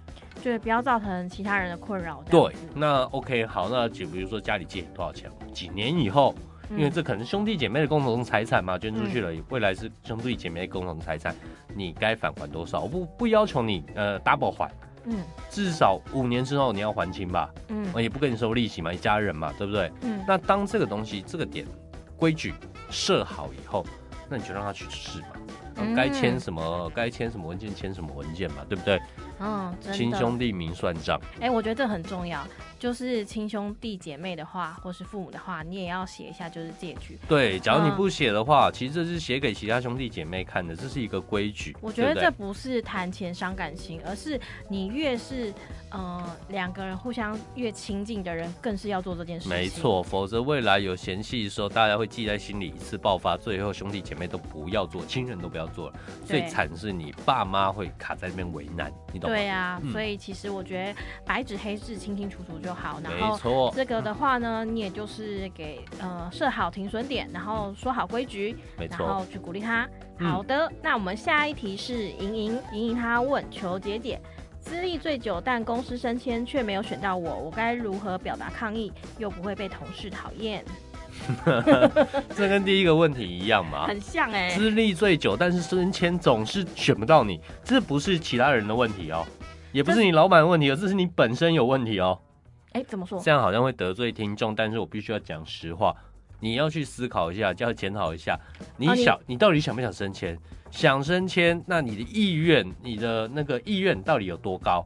[0.44, 2.22] 对，不要造成其他人的困扰。
[2.26, 6.36] 这对，那 OK 好，那就比如说家里借多少钱，几年以后，
[6.72, 11.36] 因为嗯这可能兄弟姐妹的共同财产嘛，捐出去了，未来是兄弟姐妹的共同财产，
[11.76, 12.82] 你该返还多少？
[12.82, 14.72] 我不不要求你呃 double 还，
[15.06, 19.92] 嗯至少五年之后你要还清吧，嗯我也不跟你收利息嘛，一家人嘛，对不对？
[20.02, 21.66] 嗯，那当这个东西这个点
[22.18, 22.54] 规矩
[22.90, 23.86] 设好以后，
[24.30, 25.28] 那你就让他去试嘛。
[25.78, 28.98] 嗯该签什么，该签什么文件，签什么文件嘛，对不对？
[29.40, 32.46] 嗯，亲兄弟明算账，哎、我觉得这很重要，
[32.80, 37.18] 就是亲兄弟姐妹的话，或是父母的话，你也要写一下，就是借据。
[37.28, 37.60] 对。
[37.60, 41.76] 假如你嗯不写的话，其实这是写给其他兄弟姐妹看的，这是一个规矩。
[41.82, 45.54] 我觉得这不是谈钱伤感情，而是你越是
[45.90, 49.58] 呃两个人互相越亲近的人，更是要做这件事情。
[49.58, 55.96] 没，错，否则未来有嫌隙的时候，大家会记在心里，一次爆发，最后兄弟姐妹都不要做，亲人都不要做了，
[56.26, 59.34] 最对惨是你爸妈会卡在那边为难，你懂吗？
[59.34, 63.00] 对啊，嗯所以其实我觉得白纸黑字清清楚楚就好。
[63.04, 68.56] 然没后错，这个的话呢，你也就是给呃设好停损点，然后说好规矩，
[68.90, 69.88] 然后去鼓励他。
[70.20, 74.20] 嗯好的，那我们下一题是莹莹，莹莹她问求姐姐。
[74.62, 80.66] 资历最久，但公司升迁却没有选到我，我该如何表达抗议，又不会被同事讨厌？
[82.36, 83.88] 这跟第一个问题一样嘛。
[83.88, 89.26] 很像哎、资历最久，但是升迁总是选不到你，这不是其他人的问题哦，
[89.72, 92.20] 也不是你老板的问题哦，这是你本身有问题哦。
[92.74, 93.20] 哎、怎么说？
[93.22, 95.96] 这样好像会得罪听众，但是我必须要讲实话。
[96.42, 98.38] 你要去思考一下，就要检讨一下，
[98.78, 100.38] 你想、你到底想不想升迁？
[100.70, 104.86] 想升迁，那你的意愿，你的那个意愿到底有多高？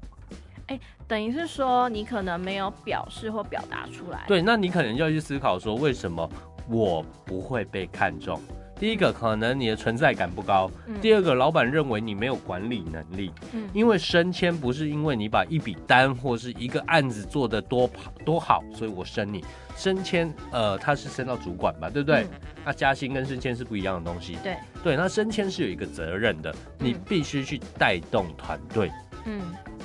[1.08, 6.29] 等于是说你可能没有表示或表达出来。，对，那你可能就要去思考说，为什么
[6.67, 8.39] 我不会被看中？
[8.79, 13.29] 第一个，可能你的存在感不高；嗯第二个，老板认为你没有管理能力。
[13.51, 19.43] 嗯因为升迁不是因为你把一笔单或是一个案子做得多好多好，所以我升你。
[19.75, 22.23] 升迁，呃，他是升到主管吧，对不对？
[22.23, 22.29] 嗯
[22.65, 24.38] 那加薪跟升迁是不一样的东西。
[24.43, 28.88] 对，对，那升迁是有一个责任的，你嗯必须去带动团队。
[28.88, 29.09] 嗯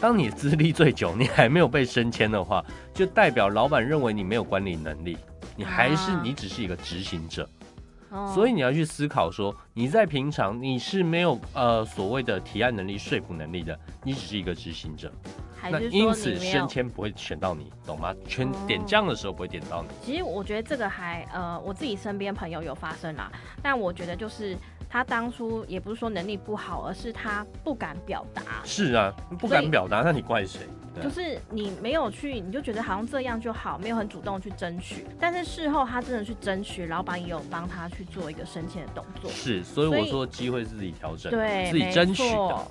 [0.00, 5.16] 当你资历最久，你还没有被升迁的话，就代表老板认为你没有管理能力，
[5.56, 7.48] 你还是啊你只是一个执行者。
[8.10, 15.12] 哦所以你要去思考说，你在平常你是没有呃所谓的提案能力、说服能力的，你只是一个执行者。
[15.68, 16.68] 那因此升？
[16.68, 18.14] 迁不会选到你，懂吗？
[18.28, 19.88] 全哦点将的时候不会点到你。
[20.04, 24.56] 其实我觉得这个还呃，我自己身边朋友有发生啦，但我觉得就是
[24.94, 28.42] 他当初也不是说能力不好，而是他不敢表达。
[28.62, 30.60] 是啊，不敢表达，那你怪谁？
[30.94, 35.04] 对啊就是你没有去，你就觉得好像这样就好，没有很主动去争取。
[35.18, 39.28] 但是事后他真的去争取，老板也有帮他去做一个升迁的动作。
[39.32, 42.22] 是，所以我说机会是自己调整，对，自己争取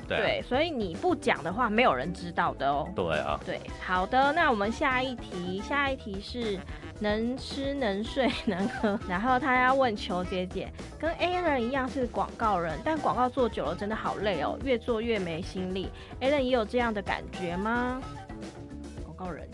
[0.07, 2.87] 对所以你不讲的话，没有人知道的哦。
[2.95, 3.37] 对啊。
[3.45, 6.57] 对，好的，那我们下一题，下一题是
[7.01, 15.89] 能吃能睡能喝，然后他要问球姐姐，跟 A 人一样是广告人，但广告做久了真的好累哦，越做越没心力。
[16.19, 17.99] A 人也有这样的感觉吗？
[19.03, 19.49] 广告人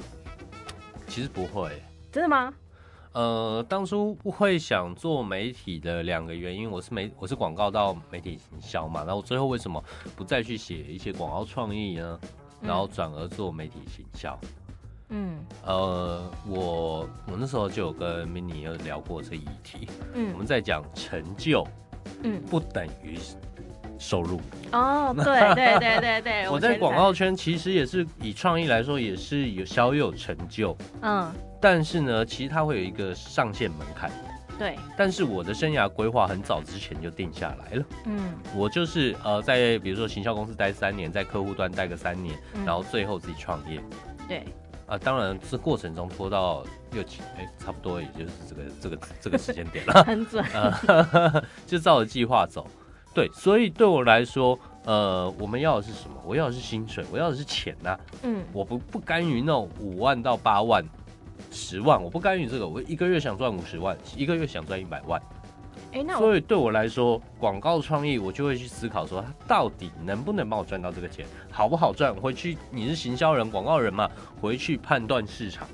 [1.08, 1.82] 其实不会。
[2.12, 2.54] 真的吗？
[3.14, 9.84] 呃，当初会想做媒体的两个原因，我是媒我是广告到媒体行销嘛，然后最后为什么
[10.16, 12.20] 不再去写一些广告创意呢？
[12.62, 14.38] 然后转而做媒体行销。
[15.12, 21.66] 嗯呃，我我那时候就有跟 mini 有聊过这议题，嗯我嗯们在讲成就
[22.24, 23.18] 嗯，不等于
[23.98, 24.40] 收入。
[24.72, 31.32] 哦， 对对对对对，我在广告圈其实也是以创意来说，也是有小有成就，嗯。
[31.62, 34.10] 但是呢，其实它会有一个上限门槛。
[34.58, 34.78] 对。
[34.96, 38.34] 但是我的生涯规划很早之前就定下来了，嗯。
[38.56, 42.66] 我就是呃，在比如说行销公司待三年，在客户端待个三年，嗯。
[42.66, 43.82] 然后最后自己创业。
[44.28, 44.46] 对
[44.90, 52.66] 啊、当然这过程中拖到六七，哎、差不多也就是这个这个这个时间点了， 很准呃， 就照着计划走。
[53.14, 56.16] 对，所以对我来说，呃，我们要的是什么？
[56.26, 60.84] 我要的是薪水，我要的是钱呐、嗯我不不甘于那种五万到八万、
[61.52, 62.68] 十万，我不甘于这个。
[62.68, 65.22] 我一个月想赚五十万，一个月想赚一百万。
[65.92, 72.14] 哎，那所以对我来说，广告创意我就会去思考说，它到底能不能帮我赚到这个钱，好不好赚？
[72.14, 75.68] 回去你是行销人、广告人嘛，回去判断市场。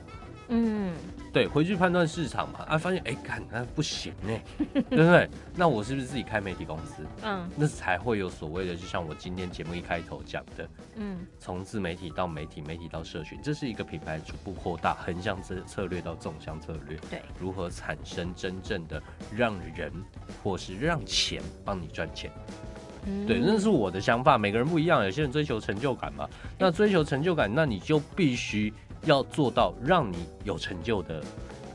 [0.47, 0.93] 嗯
[1.35, 4.39] 对，回去判断市场嘛，啊，发现哎，看那不行呢，
[4.73, 5.29] 对不对？
[5.53, 7.03] 那我是不是自己开媒体公司？
[7.23, 19.03] 嗯那才会有所谓的，就像我今天节目一开头讲的，嗯从自媒体到媒体，媒体到社群，这是一个品牌逐步扩大横向策策略到纵向策略，对，如何产生真正的
[19.35, 19.91] 让人
[20.41, 22.31] 或是让钱帮你赚钱？
[23.07, 28.73] 嗯对，那是我的想法，每个人不一样，有些人追求成就感嘛，那追求成就感，那你就必须
[29.05, 31.23] 要做到让你有成就的。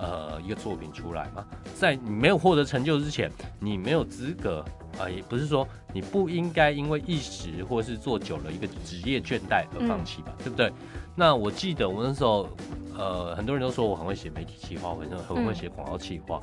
[0.02, 4.64] 呃，一个作品出来嘛，在你没有获得成就之前，你没有资格
[4.98, 10.72] 啊、也不是说你不应该因为一时或是做久了一个职业倦怠而放弃吧，对不对？
[11.14, 12.48] 那我记得我那时候，
[12.96, 16.40] 呃，很多人都说我很会写媒体企划，我很很会写广告企划。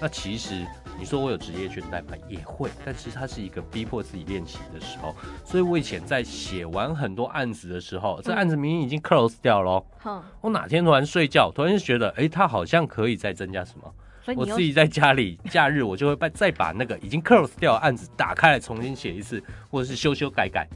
[0.00, 0.66] 那其实
[1.00, 2.14] 你说我有职业倦怠吗？
[2.28, 5.16] 也会，但其实它是一个逼迫自己练习的时候。
[5.46, 13.94] 所以我以前在写完很多案子的时候，这案子明明已经 close 掉了哦，哼，我哪天突然睡觉，突然就觉得，哎，它好像可以再增加什么。
[14.36, 20.68] 我自己在家里假日，我就会把再把那个已经 close 掉的案子打开来重新写一次，或者是修修改改，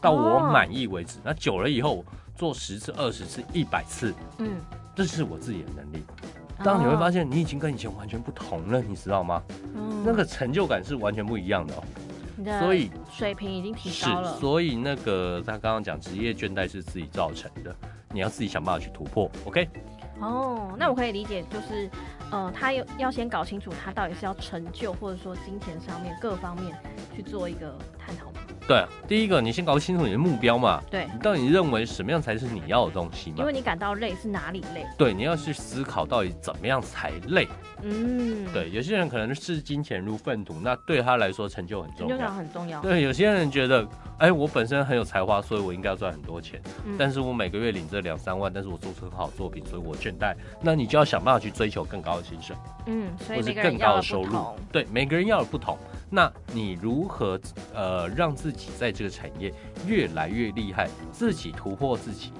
[0.00, 1.18] 到我哦满意为止。
[1.22, 2.02] 那久了以后，
[2.34, 4.48] 做十次、二十次、一百次，嗯，
[4.96, 6.02] 这是我自己的能力。
[6.64, 9.42] 当你会发现现，你已经跟以前完全不同了，你知道吗？
[9.74, 11.82] 嗯那个成就感是完全不一样的哦。
[12.60, 17.74] 所以水平已经提是高了，，所以那个他刚刚讲职业倦怠是自己造成的，
[18.12, 19.28] 你要自己想办法去突破。
[19.44, 19.68] OK，
[20.20, 21.90] 哦，那我可以理解，就是，
[22.30, 26.76] 呃，他要要先搞清楚他到底是要成就，或者说金钱上面各方面
[27.14, 28.38] 去做一个探讨吗？
[28.68, 33.46] 对，第一个你先搞清楚你的目标嘛，对，你到底认为什么样才是你要的东西嘛因？
[33.46, 34.86] 为你感到累是哪里累？
[34.98, 37.48] 对，你要去思考到底怎么样才累。
[37.82, 42.32] 嗯，，对，有些人可能视金钱如粪土，那对他来说成就很重成就感要。
[42.34, 42.80] 很重要。
[42.82, 50.34] 对，有些人觉得，哎，我本身很有才华，所以我应该要赚很多钱，嗯但是我每个月领这两三万，但是我做出很好的作品，所以我倦怠。
[50.60, 52.54] 那你就要想办法去追求更高的薪水，
[52.86, 54.56] 嗯，所以或是每个人要的更高的收入。。
[54.70, 55.78] 对，每个人要的不同。
[56.10, 57.38] 那你如何
[57.74, 59.52] 呃让自己在这个产业
[59.86, 62.32] 越来越厉害，自己突破自己，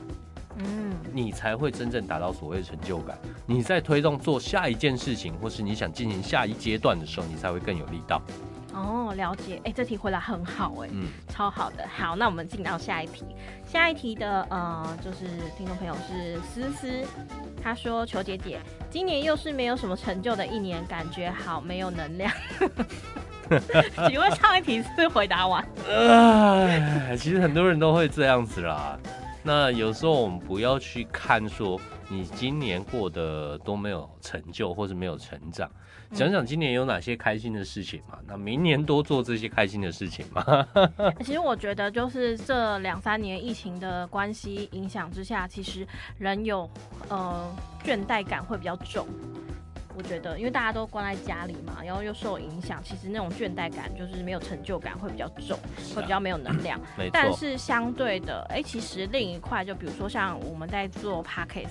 [0.57, 3.19] 嗯，你才会真正达到所谓的成就感。
[3.47, 8.23] 你在推动做下一件事情，或是你想进行下一阶段的时候，你才会更有力道。
[8.75, 9.61] 哦，了解。
[9.65, 11.85] 哎，这题回答很好，哎，嗯，超好的。
[11.89, 13.25] 好，那我们进到下一题。
[13.67, 15.27] 下一题的呃，就是
[15.57, 17.05] 听众朋友是思思，
[17.63, 22.33] 他说：“球姐姐，今年又是没有什么成就的一年，感觉好没有能量。”
[24.09, 25.65] 请问上一题是回答完？
[25.89, 28.99] 唉，其实很多人都会这样子啦。
[29.43, 35.71] 那有时候我们不要去看说你今年过得多没有成就，或是没有成长，
[36.13, 38.19] 想想今年有哪些开心的事情嘛。
[38.27, 40.67] 那明年多做这些开心的事情嘛。
[41.25, 45.87] 其实我觉得，就是这两三年疫情的关系影响之下，其实
[46.19, 46.69] 人有
[47.09, 47.51] 呃
[47.83, 49.07] 倦怠感会比较重。
[49.99, 55.59] 我觉得，因为大家都关在家里嘛，然后又受影响，其实那种倦怠感就是没有成就感会比较重，
[55.93, 56.81] 会比较没有能量。
[57.13, 61.67] 但是相对的，哎、其实另一块，就比如说像我们在做 podcast，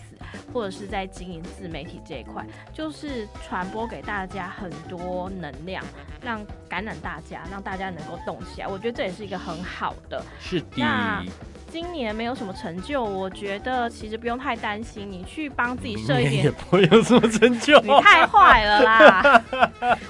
[0.53, 5.83] 或者是在经营自媒体这一块，就是传播给大家很多能量，
[6.21, 8.67] 让感染大家，让大家能够动起来。
[8.67, 10.23] 我觉得这也是一个很好的。
[10.39, 11.23] 是的那，
[11.69, 17.79] 今年没有什么成就，我觉得其实不用太担心，你去帮自己设一点也不会有什么成就。
[17.81, 19.43] 你太 坏了啦！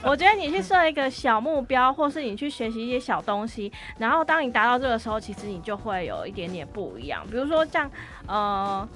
[0.04, 7.26] 我觉得你去设一个小目标，或是你去学习一些小东西，然后当你达到这个时候，其实你就会有一点点不一样。
[7.30, 7.90] 比如说像
[8.28, 8.88] 呃，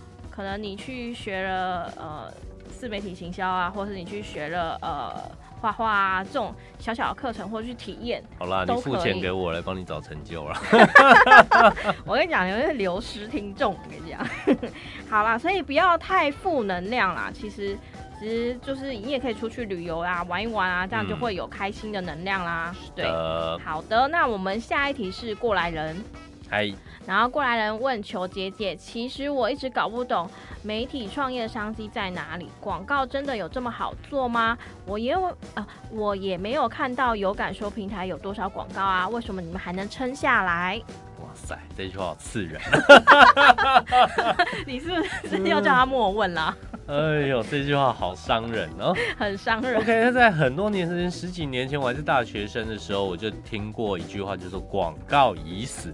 [0.41, 2.33] 可能你去学了呃
[2.67, 5.13] 自媒体行销啊，或是你去学了呃
[5.61, 8.23] 画画啊这种小小的课程，或者去体验。
[8.39, 10.59] 好啦，你付钱给我来帮你找成就啦。
[12.07, 14.27] 我跟你讲，有些流失听众，我跟你讲，
[15.07, 17.29] 好啦，所以不要太负能量啦。
[17.31, 17.77] 其实，
[18.19, 22.75] 其实就是你也可以出去旅游啊，玩一玩啊，这样就嗯会有开心的能量啦。
[22.95, 26.03] 对，呃，好的，那我们下一题是过来人，
[26.51, 26.69] 嗨，
[27.07, 30.29] 然后过来人问求姐姐，其实我一直搞不懂
[30.61, 34.57] 媒体创业商机在哪里，广告真的有这么好做吗？
[34.85, 40.81] 我也有呃，我也没有看到有感说平台有多少广告啊，为什么你们还能撑下来？
[41.21, 42.59] 哇塞，这句话好刺人。
[44.67, 46.53] 你是不是要叫他默问啦？
[46.87, 48.93] 哎呦，这句话好伤人哦。
[49.17, 49.77] 很伤人。
[49.79, 55.93] OK，那在很多年之前，十几年前我还是大学生的时候，我就听过一句话，就是说广告已死，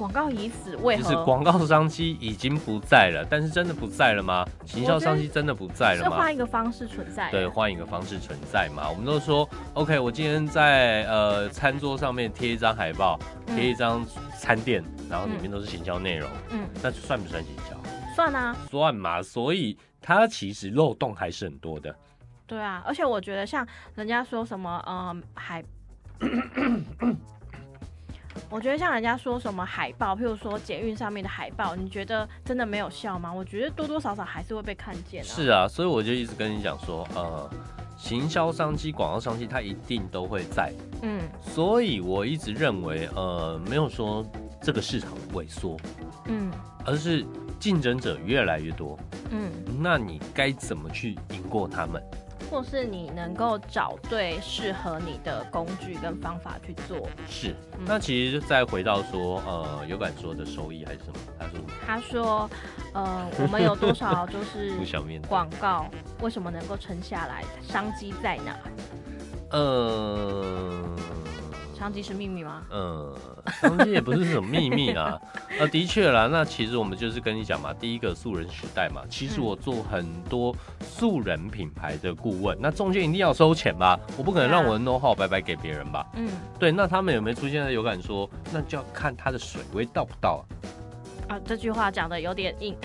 [0.00, 1.24] 广告已死，为就是何？
[1.26, 3.22] 广告商机已经不在了。
[3.28, 4.46] 但是真的不在了吗？
[4.64, 6.16] 行销商机真的不在了吗？
[6.16, 7.30] 换一个方式存在。
[7.30, 8.88] 对，，换一个方式存在嘛。
[8.88, 14.02] 我们都说，OK，我今天在呃餐桌上面贴一张海报，贴一张
[14.38, 17.76] 餐垫，然后里面都是行销内容，嗯，那算不算行销？
[18.16, 19.22] 算啊，算嘛。
[19.22, 21.94] 所以它其实漏洞还是很多的。
[22.46, 25.62] 对啊，而且我觉得像人家说什么，呃，海。
[28.48, 33.32] 我觉得像人家说什么海报，譬如说捷运上面的海报，你觉得真的没有效吗？
[33.32, 35.26] 我觉得多多少少还是会被看见啊。
[35.26, 37.50] 是啊，所以我就一直跟你讲说，呃，
[37.96, 40.72] 行销商机、广告商机，它一定都会在。
[41.02, 44.24] 嗯所以我一直认为，呃，没有说
[44.60, 45.76] 这个市场萎缩，
[46.26, 46.50] 嗯
[46.84, 47.24] 而是
[47.58, 48.98] 竞争者越来越多。
[49.30, 52.02] 嗯，那你该怎么去赢过他们？
[52.50, 57.08] 或是你能够找对适合你的工具跟方法去做。
[57.28, 61.18] 是，嗯那其实再回到说，呃，有感说的收益还是什么？
[61.38, 62.50] 他说他说，
[62.92, 64.72] 呃，我们有多少 就是。
[65.28, 65.86] 广告
[66.20, 67.44] 为什么能够撑下来？
[67.62, 68.58] 商机在哪？
[69.50, 70.84] 呃，
[71.80, 72.62] 商机是秘密吗？
[72.70, 73.16] 嗯，
[73.62, 75.18] 商机也不是什么秘密啊。
[75.58, 83.98] 啊，的确啦，那其实我们就是跟你讲嘛，第一个素人时代嘛，其实嗯我做很多素人品牌的顾问，那中间一定要收钱吧？
[84.18, 86.06] 我不可能让我的 know how 白白给别人吧？
[86.16, 88.28] 嗯，对，那他们有没有出现在有感说？
[88.52, 90.44] 那就要看他的水位到不到啊。
[91.30, 92.76] 啊，这句话讲的有点硬。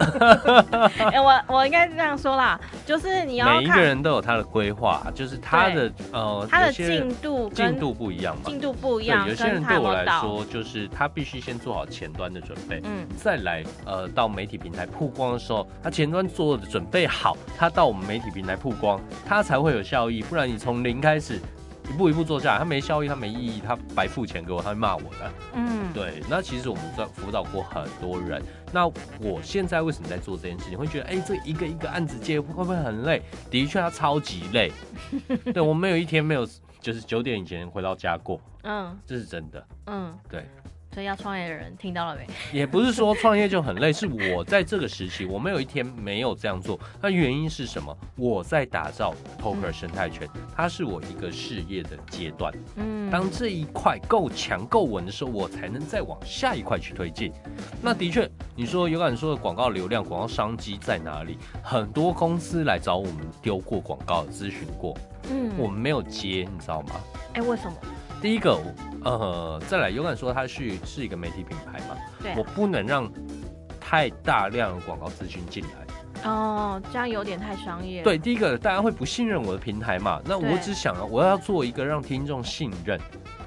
[1.12, 8.44] 哎、我我应该这样说啦，就是你要每一个人都有他的规划，就是他的呃，他的进度跟进度不一样嘛。
[8.46, 10.06] 进度不一对，样，有些人对我来。
[10.20, 20.22] 说，就是他必须先做好前端的准备，嗯再来呃到媒体平台曝光的时候，他前端做的准备好，他到我们媒体平台曝光，他才会有效益。
[20.22, 21.38] 不然你从零开始，
[21.90, 25.32] 一步一步做下来，他没效益，他没意义，他白付钱给我，他会骂我的。
[25.54, 28.42] 嗯，对，那其实我们在辅导过很多人。
[28.72, 28.86] 那
[29.20, 30.78] 我现在为什么在做这件事情？
[30.78, 33.22] 会觉得，哎，这一个一个案子接会不会很累？
[33.50, 34.72] 的确，他超级累。
[35.52, 36.46] 对我没有一天没有，
[36.80, 38.40] 就是九点以前回到家过。
[38.62, 39.66] 嗯，这是真的。
[39.86, 40.46] 嗯，对。
[40.92, 42.26] 所以要创业的人听到了没？
[42.52, 46.78] 也不是说创业就很累， 是我在这个时期，我没有一天没有这样做。
[47.00, 47.96] 那原因是什么？
[48.14, 52.52] 我在打造 Poker 生态圈，它是我一个事业的阶段。
[52.76, 57.32] 嗯，当这一块够强够稳的时候，我才能再往下一块去推进。
[57.80, 61.38] 那的确，你说有感说的广告流量、广告商机在哪里？
[61.62, 64.94] 很多公司来找我们丢过广告咨询过，
[65.30, 66.96] 嗯，我们没有接，你知道吗？
[67.32, 67.72] 哎，为什么？
[68.22, 68.56] 第一个，
[69.04, 73.12] 呃，再来，勇敢说它是是一个媒体品牌嘛，对，我不能让
[73.80, 78.00] 太大量的广告资讯进来，哦，这样有点太商业。
[78.04, 80.22] 对，第一个，大家会不信任我的平台嘛？
[80.24, 82.96] 那我只想，我要做一个让听众信任，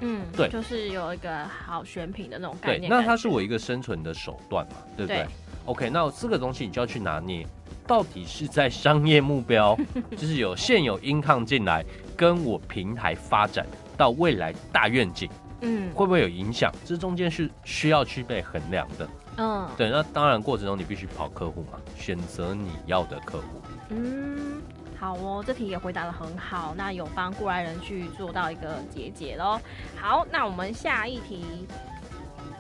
[0.02, 2.90] 嗯，对，就是有一个好选品的那种概念。
[2.90, 5.26] 那它是我一个生存的手段嘛，对不对
[5.64, 7.48] ？OK，那这个东西你就要去拿捏，
[7.88, 9.74] 到底是在商业目标，
[10.18, 11.82] 就是有现有 income 进来，
[12.18, 13.66] 跟我平台发展。
[13.96, 15.30] 到未来大愿景，
[15.62, 16.72] 嗯，会不会有影响？
[16.86, 19.90] 这中间是需要去被衡量的，嗯，对。
[19.90, 23.62] 那当然过程中你必须跑客户嘛，选择你要的客户。
[23.90, 24.62] 嗯，
[25.00, 29.60] 好哦，这题也回答的很好，那有帮过来人去做到一个结解喽。
[29.96, 31.68] 好，那我们下一题，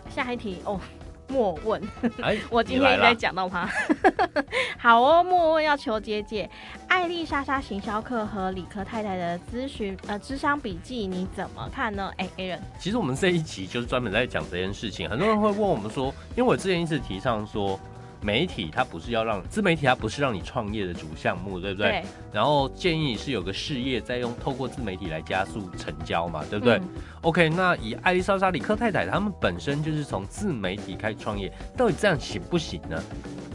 [0.09, 0.79] 下一题哦。
[1.27, 1.81] 莫问，
[2.49, 3.69] 我今天也在讲到他。
[4.77, 6.49] 好哦，莫问要求姐姐，
[6.87, 12.11] 艾丽莎莎行销课和理科太太的咨询呃智商笔记你怎么看呢？
[12.17, 15.09] 哎，A 人，其实我们这一集就是专门在讲这件事情。
[15.09, 17.79] 很多人会问我们说，因为我之前一直提倡说。
[18.25, 22.03] 媒体它不是要让自媒体，它不是让你创业的主项目，对不对？
[22.33, 26.81] 然后建议是有个事业再用，透过自媒体来加速成交嘛，对不对
[27.21, 33.01] ？OK，那以艾丽莎莎、里克太太他们本身就是从自媒体开始创业，到底这样行不行呢？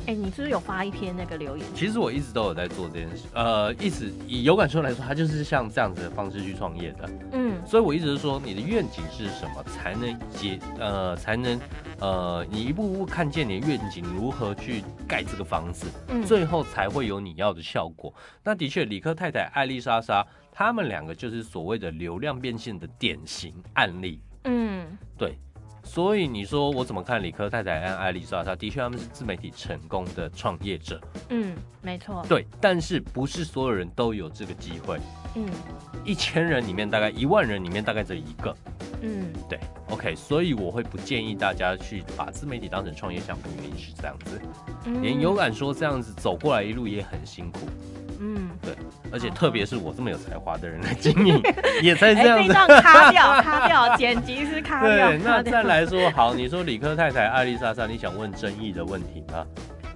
[0.06, 1.66] 哎，你是不是有发一篇那个留言？
[1.74, 7.10] 其实我一直都有在做这件事，呃，一直以有感说来说，他就是像这样子的方式去创业的。
[7.32, 11.60] 嗯，所以我一直说，你的愿景是什么，才能结呃，才能
[12.00, 15.86] 呃，你一步步看见你的愿景如何去盖这个房子，
[16.26, 18.12] 最后才会有你要的效果。
[18.42, 24.22] 那的确，李克太太、艾丽莎莎他们两个就是所谓的流量变现的典型案例。
[24.44, 25.38] 嗯，对。
[25.90, 28.44] 所以你说我怎么看理科太太和艾丽莎？
[28.44, 31.00] 她的确他们是自媒体成功的创业者。
[31.30, 32.24] 嗯，没错。
[32.28, 35.00] 对，但是不是所有人都有这个机会。
[35.34, 35.50] 嗯，
[36.04, 38.56] 一千人里面大概一万人里面大概只有一个。
[39.02, 39.58] 嗯，对。
[39.88, 44.40] OK，所以我会不建议大家去把自媒体当成创业项目，原因是这样子。
[45.02, 47.58] 连有感说这样子走过来一路也很辛苦。
[48.20, 48.76] 嗯，对，
[49.12, 51.42] 而且特别是我这么有才华的人来经营，
[51.82, 52.52] 也才这样子。
[52.52, 55.08] 卡掉，卡掉，剪辑是卡掉。
[55.08, 59.44] 对，那再来说，好，你说理科太太艾丽莎莎，你想问争议的问题吗？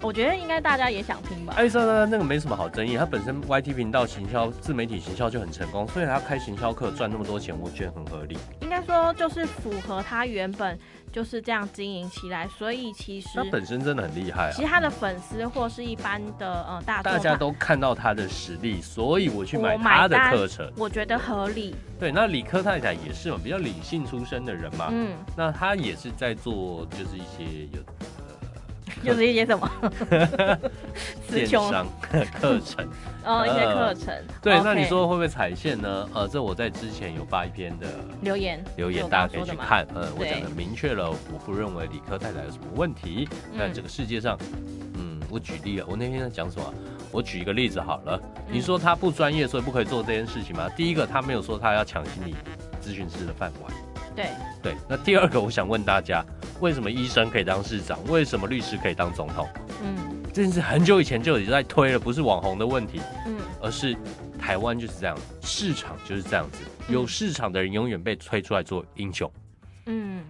[0.04, 1.54] 我觉得应该大家也想听吧。
[1.56, 8.36] 艾丽莎莎那个没什么好争议，他本身 YT 频道行销、自媒体行销就很成功，所以他开行销课赚那么多钱，我觉得很合理。
[8.60, 10.78] 应该说就是符合他原本。
[11.14, 14.50] 就是这样经营起来，所以其实他本身真的很厉害。
[14.50, 21.72] 其实他的粉丝或是一般的呃大大家都看到他的实力，所以我去买他的课程，我觉得合理。
[22.00, 27.80] 对，那理科太太也是嘛，比较理性出身的人嘛，嗯，那他也是在做就是一些有。
[29.04, 29.70] 就是一些什么
[31.30, 32.88] 电商课程
[33.24, 34.14] 哦，一些课程。
[34.42, 36.08] 对，那你说会不会踩线呢？
[36.14, 37.86] 呃，这我在之前有发一篇的
[38.22, 39.86] 留言，留言大家可以去看。
[39.94, 43.28] 嗯，我讲的明确了，我不认为理科太太有什么问题。
[43.58, 44.38] 但这个世界上，
[44.94, 46.74] 嗯，我举例啊，我那天在讲什么？
[47.10, 48.20] 我举一个例子好了。
[48.50, 50.68] 你说他不专业，所以不可以做这件事情吗？
[50.76, 52.34] 第一个，他没有说他要抢心理
[52.82, 53.72] 咨询师的饭碗。
[54.14, 54.30] 对
[54.62, 56.24] 对，那第二个，我想问大家。
[56.60, 57.98] 为什么医生可以当市长？
[58.06, 59.46] 为什么律师可以当总统？
[59.82, 63.94] 嗯，这件事很久以前就已经在推了，不是网红的问题，嗯，而是
[64.38, 66.58] 台湾就是这样，市场就是这样子，
[66.88, 69.30] 有市场的人永远被推出来做英雄，
[69.86, 70.24] 嗯，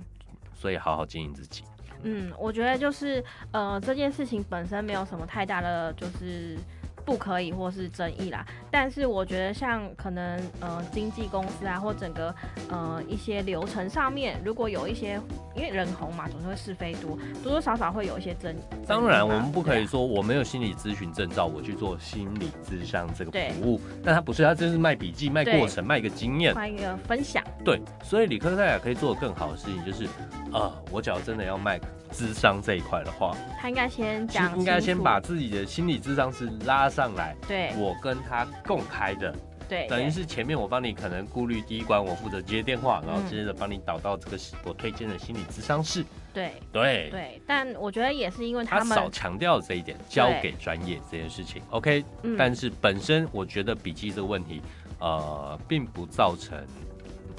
[0.54, 1.62] 所以好好经营自己。
[2.02, 3.22] 嗯，我觉得就是
[3.52, 6.58] 呃，这件事情本身没有什么太大的就是。
[7.04, 12.34] 不可以或是争议啦，但是我觉得像可能呃经纪公司啊或整个
[12.70, 15.20] 呃一些流程上面，如果有一些
[15.54, 18.54] 因为人红嘛，总是会是非多，多多少少会有一些争。
[18.86, 27.44] 当然，我们不可以说我没有心理咨询证照，我去做心理咨商这个服务，但他不是，他就是卖笔记、卖过程、卖一个经验、卖一个分享。
[27.64, 30.08] 对，所以理科太太可以做的更好的事情就是，
[30.54, 31.78] 呃，我假如真的要卖。
[32.12, 37.34] 智商这一块的话，他应该先讲，应该先把自己的心理智商是拉上来。
[37.48, 39.34] 对，我跟他共开的，
[39.68, 46.04] 对，等于是前面我帮你可能顾虑第一关，我负责接电话，然后接着帮你导到这个我推荐的心理咨商室。
[46.32, 51.60] 对对对，但我觉得也是因为他们少强调这一点，交给专业这件事情。
[51.70, 54.62] OK，嗯但是本身我觉得笔记这个问题，
[55.00, 56.64] 呃，并不造成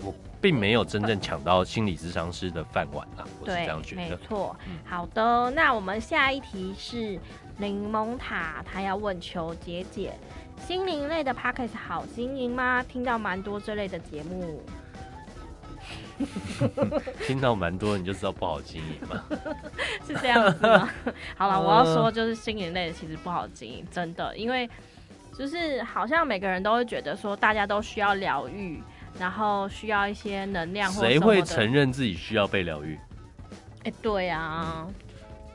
[0.04, 0.14] 我
[0.46, 4.02] 并没有真正抢到心理咨商师的饭碗啊，我是这样，觉得。
[4.04, 4.78] 没错嗯。
[4.86, 7.20] 好的，那我们下一题是
[7.58, 10.14] 柠檬塔，他要问求姐姐，
[10.60, 12.86] 心灵类的 p o c k e t 好经营吗？
[12.88, 14.62] 听到蛮多这类的节目。
[17.26, 19.24] 听到蛮多，你就知道不好经营嘛。
[20.06, 20.88] 是这样子吗？
[21.36, 24.70] 好了，我要呃说就是心灵类的其实不好经营，真的，因为
[25.36, 28.80] 就是好像每个人都会觉得说大家都需要疗愈，
[29.20, 31.72] 然后需要一些能量或谁会承？
[31.72, 32.98] 认自己需要被疗愈？
[33.84, 34.88] 哎、对啊，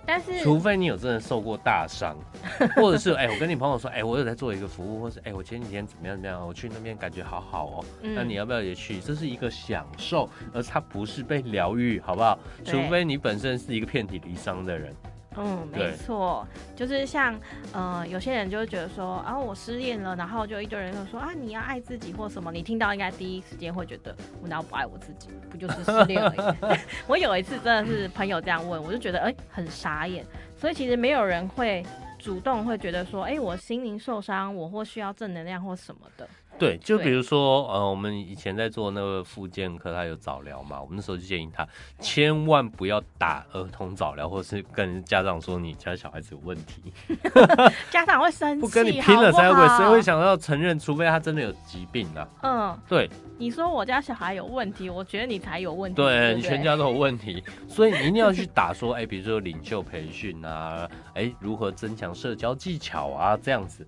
[0.06, 2.16] 但是除非你有真的受过大伤，
[2.76, 9.00] 或者是哎、我跟你朋友说，哎、我有在做一个服务，或是哎、我前几天怎么样怎么样，我去那边感觉好好哦，嗯那你要不要也去？
[9.00, 12.38] 这是一个享受，而它不是被疗愈，好不好？
[12.64, 14.94] 除非你本身是一个遍体鳞伤的人，
[15.36, 17.38] 嗯，没错，就是像
[17.72, 26.34] 呃，有些人就会觉得说，啊，我失恋了，然后就一堆人就说啊，你要爱自己或什么，你听到应该第一时间会觉得我哪有不爱我自己，不就是失恋而
[26.74, 26.78] 已。
[27.06, 30.24] 我有一次真的是朋友这样问，我就觉得哎、很傻眼，
[30.56, 31.86] 所以其实没有人会
[32.18, 36.28] 主动会觉得说，哎、我心灵受伤，我或需要正能量或什么的。
[36.60, 41.66] 对，就比如说，呃，我们以前在做那个复健科，他有早疗嘛，我们那时候就建议他
[41.98, 46.92] 千万不要打儿童早疗，或是跟家长说你家小孩子有问题，
[47.90, 50.02] 家长会生气， 不跟你拼了才会，谁会？
[50.02, 50.78] 想要承认？
[50.78, 52.28] 除非他真的有疾病啊。
[52.42, 53.08] 嗯，对，
[53.38, 55.96] 你说我家小孩有问题，我觉得你才有问题。
[55.96, 63.86] 对你全家都有问题， 所以你一定要去打说，哎、比如说领袖培训啊，哎、如何增强社交技巧啊，这样子。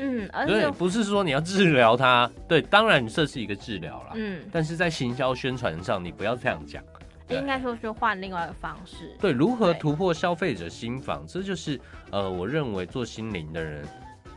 [0.00, 6.82] 嗯，而对，且不是说你要治疗他， 对，当然这是一个治疗啦，嗯，但是在行销宣传上，你不要这样讲。
[7.28, 9.14] 应该说是换另外一个方式。
[9.20, 11.80] 对，如何突破消费者心防，这就是
[12.10, 13.84] 呃，我认为做心灵的人，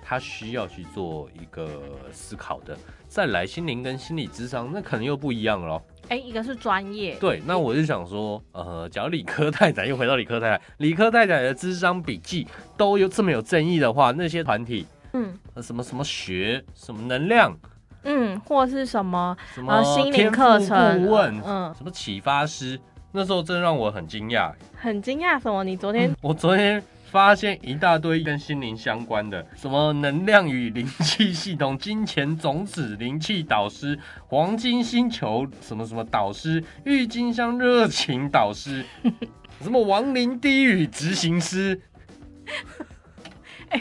[0.03, 2.78] 他需要去做一个思考的。
[3.07, 5.84] 再来，心灵跟心理智商，那可能又不一样了咯。
[6.09, 12.45] 哎、一个是专业，对，那我就想说，呃，假如理科太太又回到理科太太，理科太太的智商笔记
[12.78, 17.57] 都有这么有争议的话，那些团体，嗯呃、什么什么学，什么能量，
[18.03, 22.80] 嗯，或是什么什么呃心灵课程顾问，嗯，什么启发师，
[23.11, 24.51] 那时候真让我很惊讶。
[24.76, 25.64] 很惊讶什么？
[25.64, 33.97] 你昨天我昨天发现一大堆跟心灵相关的，什么能量与灵气系统、金钱种子、灵气导师、
[34.28, 38.84] 黄金星球什么什么导师、郁金香热情导师，
[39.61, 41.80] 什么亡灵低语执行师。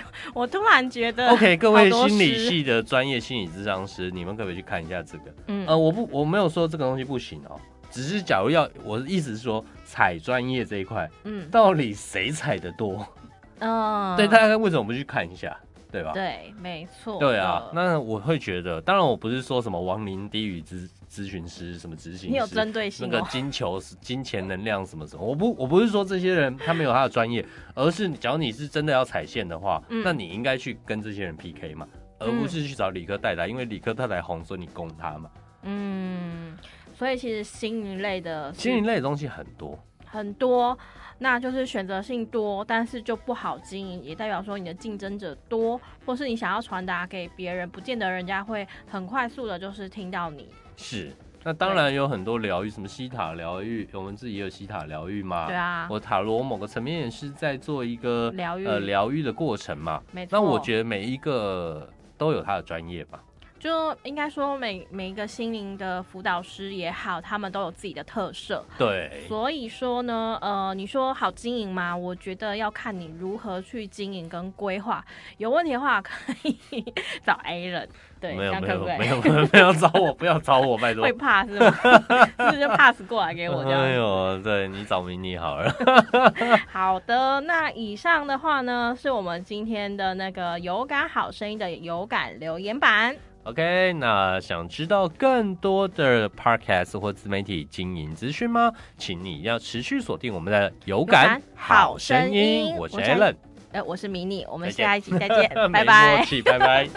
[0.35, 5.35] 我突然觉得 OK，各位心理，系的专业心理咨商师，你们可不可以去看一下这个？
[5.49, 13.07] 嗯呃，我不，我没有说这个东西不行哦，只是假如要，我的意思是说，踩专业这一块，嗯到底谁踩的多？
[13.61, 15.57] 嗯， 对，大家为什么不去看一下？
[15.91, 16.13] 对吧？
[16.15, 27.45] 对，没错，对啊，那我会觉得，当然我不是说什么亡灵低语咨咨询师、什么执行师，你有针对性哦，个金球、 金钱能量什么什么，我不我不是说这些人他没有他的专业，
[27.75, 31.87] 而是假如你是真的要踩线的话，嗯那你应该去跟这些人 PK 嘛，
[32.19, 35.31] 而不是去找理科太太，因为理科太太红，所以你攻他嘛。
[35.65, 36.57] 嗯，
[36.95, 40.77] 所以其实心灵类的是心灵类的东西很多，很多，
[41.19, 50.49] 那就是选择性多，但是就不好经营，也代表说你的竞争者多，或是你想要传达给别人，不见得人家会很快速的，就是听到你。
[50.83, 51.13] 是。
[51.45, 55.47] 那当然有很多疗愈，什么西塔疗愈，我们自己也有西塔疗愈嘛。
[55.47, 60.01] 对啊，我塔罗某个层面也是在做一个疗愈呃疗愈的过程嘛。
[60.13, 60.39] 没错。
[60.39, 63.21] 那我觉得每一个都有他的专业吧。
[63.63, 68.65] 就应该说每每一个心灵的辅导师也好，他们都有自己的特色。
[68.77, 71.97] 对，所以说呢，呃，你说好经营吗？
[71.97, 75.05] 我觉得要看你如何去经营跟规划。
[75.39, 76.85] 有问题的话，可以
[77.25, 77.89] 找 A 人。
[78.21, 78.95] 对，没有可不可以？
[78.95, 81.13] 有没有没有， 不要找我，不要找我，拜托会。
[81.13, 81.71] 怕是吗？
[82.37, 83.79] 是不是就 pass 过来给我这样？
[83.87, 85.73] 哎呦，对你找迷你好了。
[86.69, 93.15] 好的，那以上的话呢，是我们今天的那个有感好声音的有感留言版。
[93.45, 98.73] OK，那想知道更多的 Podcast 或自媒体经营资讯吗？
[98.97, 102.67] 请你要持续锁定我们的有感感好好声声音。
[102.67, 103.35] 音，我是我是 Alan，
[103.73, 106.25] 呃，我是迷你，我们下一期再见， 拜拜。
[106.45, 106.89] 拜拜。